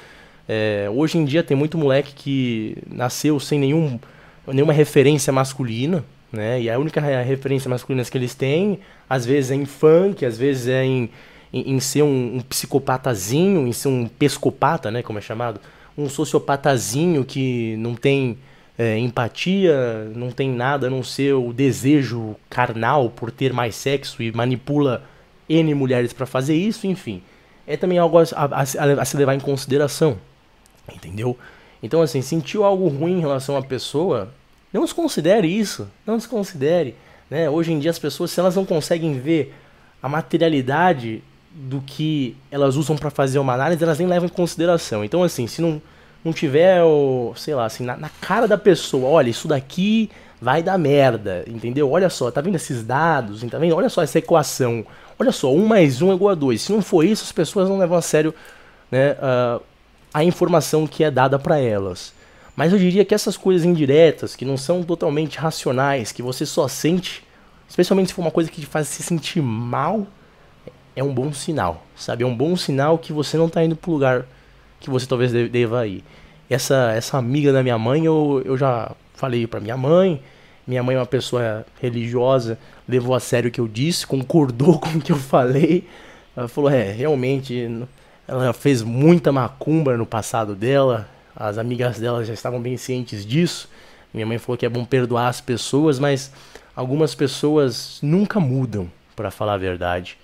É, 0.48 0.89
hoje 0.94 1.18
em 1.18 1.26
dia 1.26 1.44
tem 1.44 1.56
muito 1.56 1.78
moleque 1.78 2.13
que 2.13 2.78
nasceu 2.88 3.39
sem 3.39 3.60
nenhum, 3.60 4.00
nenhuma 4.48 4.74
referência 4.74 5.32
masculina, 5.32 6.04
né? 6.32 6.62
E 6.62 6.70
a 6.70 6.80
única 6.80 7.00
referência 7.00 7.70
masculina 7.70 8.04
que 8.04 8.18
eles 8.18 8.36
têm, 8.36 8.80
às 9.10 9.26
vezes 9.26 9.52
é 9.52 9.56
em 9.56 9.66
funk, 9.66 10.26
às 10.26 10.38
vezes 10.38 10.68
é 10.68 10.84
em 10.84 11.10
em, 11.54 11.76
em 11.76 11.80
ser 11.80 12.02
um, 12.02 12.38
um, 12.38 12.39
psicopatazinho, 12.42 13.68
em 13.68 13.72
ser 13.72 13.88
um 13.88 14.08
pescopata, 14.08 14.89
né, 14.89 15.04
como 15.04 15.20
é 15.20 15.22
chamado, 15.22 15.62
um 15.98 16.10
sociopatazinho 16.10 17.24
que 17.24 17.76
não 17.78 17.94
tem 17.94 18.38
é, 18.78 18.98
empatia, 18.98 20.12
não 20.16 20.32
tem 20.32 20.50
nada 20.50 20.88
a 20.88 20.89
não 20.89 21.04
ser 21.04 21.34
o 21.34 21.54
desejo 21.54 22.36
carnal 22.50 23.10
por 23.10 23.30
ter 23.30 23.54
mais 23.54 23.76
sexo 23.76 24.24
e 24.24 24.32
manipula 24.32 25.04
N 25.48 25.74
mulheres 25.76 26.12
para 26.12 26.26
fazer 26.26 26.56
isso, 26.56 26.88
enfim. 26.88 27.22
É 27.68 27.78
também 27.78 27.98
algo 27.98 28.18
a, 28.18 28.24
a, 28.36 28.62
a, 28.62 29.06
se 29.06 29.16
levar 29.16 29.36
em 29.36 29.39
consideração, 29.39 30.18
entendeu? 30.92 31.38
Então, 31.82 32.02
assim, 32.02 32.22
sentiu 32.22 32.63
algo 32.63 32.88
ruim 32.88 33.18
em 33.18 33.20
relação 33.20 33.56
à 33.56 33.62
pessoa, 33.62 34.34
não 34.72 34.84
desconsidere 34.84 35.48
isso, 35.48 35.88
não 36.06 36.18
desconsidere. 36.18 36.96
Né? 37.30 37.50
Hoje 37.50 37.72
em 37.72 37.80
dia 37.80 37.92
as 37.92 38.00
pessoas, 38.00 38.32
se 38.32 38.39
elas 38.39 38.56
não 38.56 38.66
conseguem 38.66 39.20
ver 39.20 39.54
a 40.02 40.10
materialidade 40.10 41.24
do 41.54 41.82
que 41.82 42.36
elas 42.50 42.76
usam 42.76 42.96
para 42.96 43.10
fazer 43.10 43.39
uma 43.39 43.54
análise, 43.54 43.84
elas 43.84 44.00
nem 44.00 44.08
levam 44.08 44.28
em 44.28 44.32
consideração. 44.32 45.04
Então, 45.06 45.24
assim, 45.24 45.46
se 45.46 45.62
não, 45.62 45.82
não 46.26 46.34
tiver, 46.34 46.82
sei 47.36 47.54
lá, 47.54 47.66
assim, 47.66 47.84
na, 47.84 47.96
na, 47.96 48.10
cara 48.10 48.48
da 48.48 48.58
pessoa, 48.58 49.08
olha, 49.08 49.30
isso 49.30 49.48
daqui 49.48 50.10
vai 50.42 50.63
dar 50.63 50.78
merda, 50.78 51.44
entendeu? 51.48 51.89
Olha 51.92 52.10
só, 52.10 52.32
tá 52.32 52.42
vendo 52.42 52.56
esses 52.56 52.84
dados, 52.84 53.44
tá 53.44 53.58
vendo? 53.58 53.76
Olha 53.76 53.89
só 53.89 54.02
essa 54.02 54.20
equação. 54.20 54.86
Olha 55.18 55.32
só, 55.32 55.54
1 55.54 55.66
mais 55.66 56.02
1 56.02 56.12
é 56.12 56.16
igual 56.16 56.32
a 56.32 56.36
2. 56.36 56.62
Se 56.62 56.72
não 56.72 56.82
for 56.82 57.06
isso, 57.06 57.24
as 57.24 57.32
pessoas 57.32 57.70
não 57.70 57.78
levam 57.78 57.98
a 57.98 58.02
sério 58.02 58.34
né, 58.92 59.13
uh, 59.13 59.62
a 60.13 60.24
informação 60.24 60.86
que 60.88 61.04
é 61.04 61.12
dada 61.12 61.38
para 61.38 61.60
elas. 61.60 62.13
Mas 62.56 62.72
eu 62.72 62.78
diria 62.78 63.06
que 63.06 63.16
essas 63.16 63.38
coisas 63.38 63.66
indiretas, 63.66 64.36
que 64.36 64.46
não 64.46 64.58
são 64.58 64.84
totalmente 64.84 65.38
racionais, 65.38 66.12
que 66.12 66.22
você 66.22 66.46
só 66.46 66.68
sente, 66.68 67.24
especialmente 67.68 68.10
se 68.10 68.13
for 68.13 68.22
uma 68.22 68.32
coisa 68.32 68.52
que 68.52 68.62
te 68.62 68.68
faz 68.68 68.88
se 68.88 69.02
sentir 69.02 69.42
mal, 69.42 70.06
é 70.95 71.03
um 71.03 71.13
bom 71.13 71.34
sinal, 71.34 71.86
sabe? 71.95 72.23
É 72.23 72.27
um 72.27 72.36
bom 72.36 72.56
sinal 72.56 72.97
que 72.97 73.12
você 73.12 73.38
não 73.38 73.47
está 73.47 73.63
indo 73.63 73.75
para 73.75 73.89
o 73.89 73.93
lugar 73.93 74.25
que 74.79 74.89
você 74.89 75.06
talvez 75.06 75.32
deva 75.32 75.88
ir. 75.88 76.03
Essa, 76.49 76.91
essa 76.95 77.17
amiga 77.17 77.51
da 77.51 77.63
minha 77.63 77.77
mãe, 77.77 78.06
eu, 78.06 78.41
eu 78.45 78.58
já 78.58 78.91
falei 79.13 79.47
para 79.47 79.60
minha 79.60 79.77
mãe. 79.77 80.21
Minha 80.65 80.84
mãe 80.84 80.95
é 80.95 80.99
uma 80.99 81.06
pessoa 81.06 81.65
religiosa, 81.82 82.58
levou 82.88 83.13
a 83.15 83.19
sério 83.19 83.49
o 83.49 83.51
que 83.51 83.60
eu 83.60 83.67
disse, 83.67 84.08
concordou 84.08 84.79
com 84.79 84.97
o 84.97 85.01
que 85.01 85.12
eu 85.12 85.17
falei. 85.17 85.88
Ela 86.36 86.47
falou: 86.47 86.69
é, 86.69 86.91
realmente, 86.91 87.69
ela 88.27 88.53
fez 88.53 88.82
muita 88.82 89.32
macumba 89.32 89.97
no 89.97 90.06
passado 90.06 90.56
dela, 90.56 91.10
as 91.36 91.58
amigas 91.58 91.99
dela 91.99 92.23
já 92.23 92.34
estavam 92.34 92.62
bem 92.62 92.77
cientes 92.77 93.25
disso. 93.25 93.69
Minha 94.13 94.25
mãe 94.25 94.38
falou 94.38 94.58
que 94.58 94.65
é 94.65 94.69
bom 94.69 94.86
perdoar 94.86 95.27
as 95.27 95.41
pessoas, 95.41 95.97
mas 95.97 96.32
algumas 96.75 97.15
pessoas 97.15 97.99
nunca 98.01 98.39
mudam, 98.39 98.89
para 99.15 99.32
falar 99.32 99.53
a 99.53 99.58
verdade. 99.58 100.17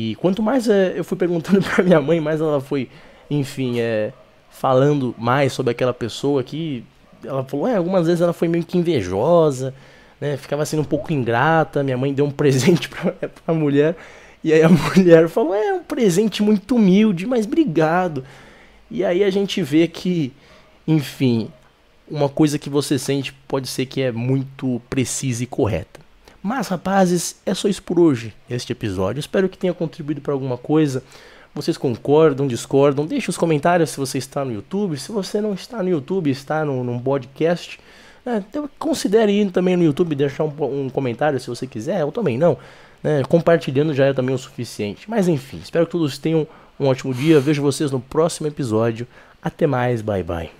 E 0.00 0.14
quanto 0.14 0.40
mais 0.40 0.68
é, 0.68 0.92
eu 0.94 1.02
fui 1.02 1.18
perguntando 1.18 1.60
para 1.74 1.82
minha 1.82 2.00
mãe, 2.00 2.20
mais 2.20 2.40
ela 2.40 2.60
foi, 2.60 2.88
enfim, 3.28 3.80
é, 3.80 4.12
falando 4.48 5.12
mais 5.18 5.52
sobre 5.52 5.72
aquela 5.72 5.92
pessoa 5.92 6.44
que 6.44 6.84
ela 7.24 7.42
falou, 7.42 7.66
é, 7.66 7.74
algumas 7.74 8.06
vezes 8.06 8.20
ela 8.20 8.32
foi 8.32 8.46
meio 8.46 8.64
que 8.64 8.78
invejosa, 8.78 9.74
né? 10.20 10.36
Ficava 10.36 10.64
sendo 10.64 10.82
um 10.82 10.84
pouco 10.84 11.12
ingrata. 11.12 11.82
Minha 11.82 11.96
mãe 11.96 12.14
deu 12.14 12.24
um 12.24 12.30
presente 12.30 12.88
pra, 12.88 13.12
pra 13.44 13.52
mulher. 13.52 13.96
E 14.44 14.52
aí 14.52 14.62
a 14.62 14.68
mulher 14.70 15.28
falou: 15.28 15.52
é 15.52 15.72
um 15.72 15.82
presente 15.82 16.44
muito 16.44 16.76
humilde, 16.76 17.26
mas 17.26 17.44
obrigado. 17.44 18.22
E 18.88 19.04
aí 19.04 19.24
a 19.24 19.30
gente 19.30 19.60
vê 19.62 19.88
que, 19.88 20.32
enfim, 20.86 21.50
uma 22.08 22.28
coisa 22.28 22.56
que 22.56 22.70
você 22.70 23.00
sente 23.00 23.32
pode 23.48 23.66
ser 23.66 23.84
que 23.84 24.00
é 24.00 24.12
muito 24.12 24.80
precisa 24.88 25.42
e 25.42 25.46
correta. 25.46 25.98
Mas, 26.42 26.68
rapazes, 26.68 27.36
é 27.44 27.52
só 27.52 27.68
isso 27.68 27.82
por 27.82 27.98
hoje, 27.98 28.34
este 28.48 28.72
episódio. 28.72 29.20
Espero 29.20 29.48
que 29.48 29.58
tenha 29.58 29.74
contribuído 29.74 30.20
para 30.20 30.32
alguma 30.32 30.56
coisa. 30.56 31.02
Vocês 31.54 31.76
concordam, 31.76 32.46
discordam? 32.46 33.06
Deixe 33.06 33.30
os 33.30 33.36
comentários 33.36 33.90
se 33.90 33.96
você 33.96 34.18
está 34.18 34.44
no 34.44 34.52
YouTube. 34.52 34.96
Se 34.96 35.10
você 35.10 35.40
não 35.40 35.54
está 35.54 35.82
no 35.82 35.88
YouTube, 35.88 36.30
está 36.30 36.64
no, 36.64 36.84
num 36.84 36.98
podcast, 36.98 37.80
né, 38.24 38.44
então 38.48 38.68
considere 38.78 39.32
ir 39.32 39.50
também 39.50 39.76
no 39.76 39.82
YouTube 39.82 40.14
deixar 40.14 40.44
um, 40.44 40.84
um, 40.84 40.90
comentário 40.90 41.40
se 41.40 41.48
você 41.48 41.66
quiser, 41.66 42.04
ou 42.04 42.12
também 42.12 42.38
não. 42.38 42.56
Né, 43.02 43.22
compartilhando 43.28 43.94
já 43.94 44.06
é 44.06 44.12
também 44.12 44.34
o 44.34 44.38
suficiente. 44.38 45.08
Mas 45.10 45.26
enfim, 45.28 45.58
espero 45.62 45.86
que 45.86 45.92
todos 45.92 46.18
tenham 46.18 46.46
um 46.78 46.86
ótimo 46.86 47.12
dia. 47.12 47.40
Vejo 47.40 47.62
vocês 47.62 47.90
no 47.90 48.00
próximo 48.00 48.46
episódio. 48.46 49.06
Até 49.42 49.66
mais, 49.66 50.02
bye 50.02 50.22
bye. 50.22 50.58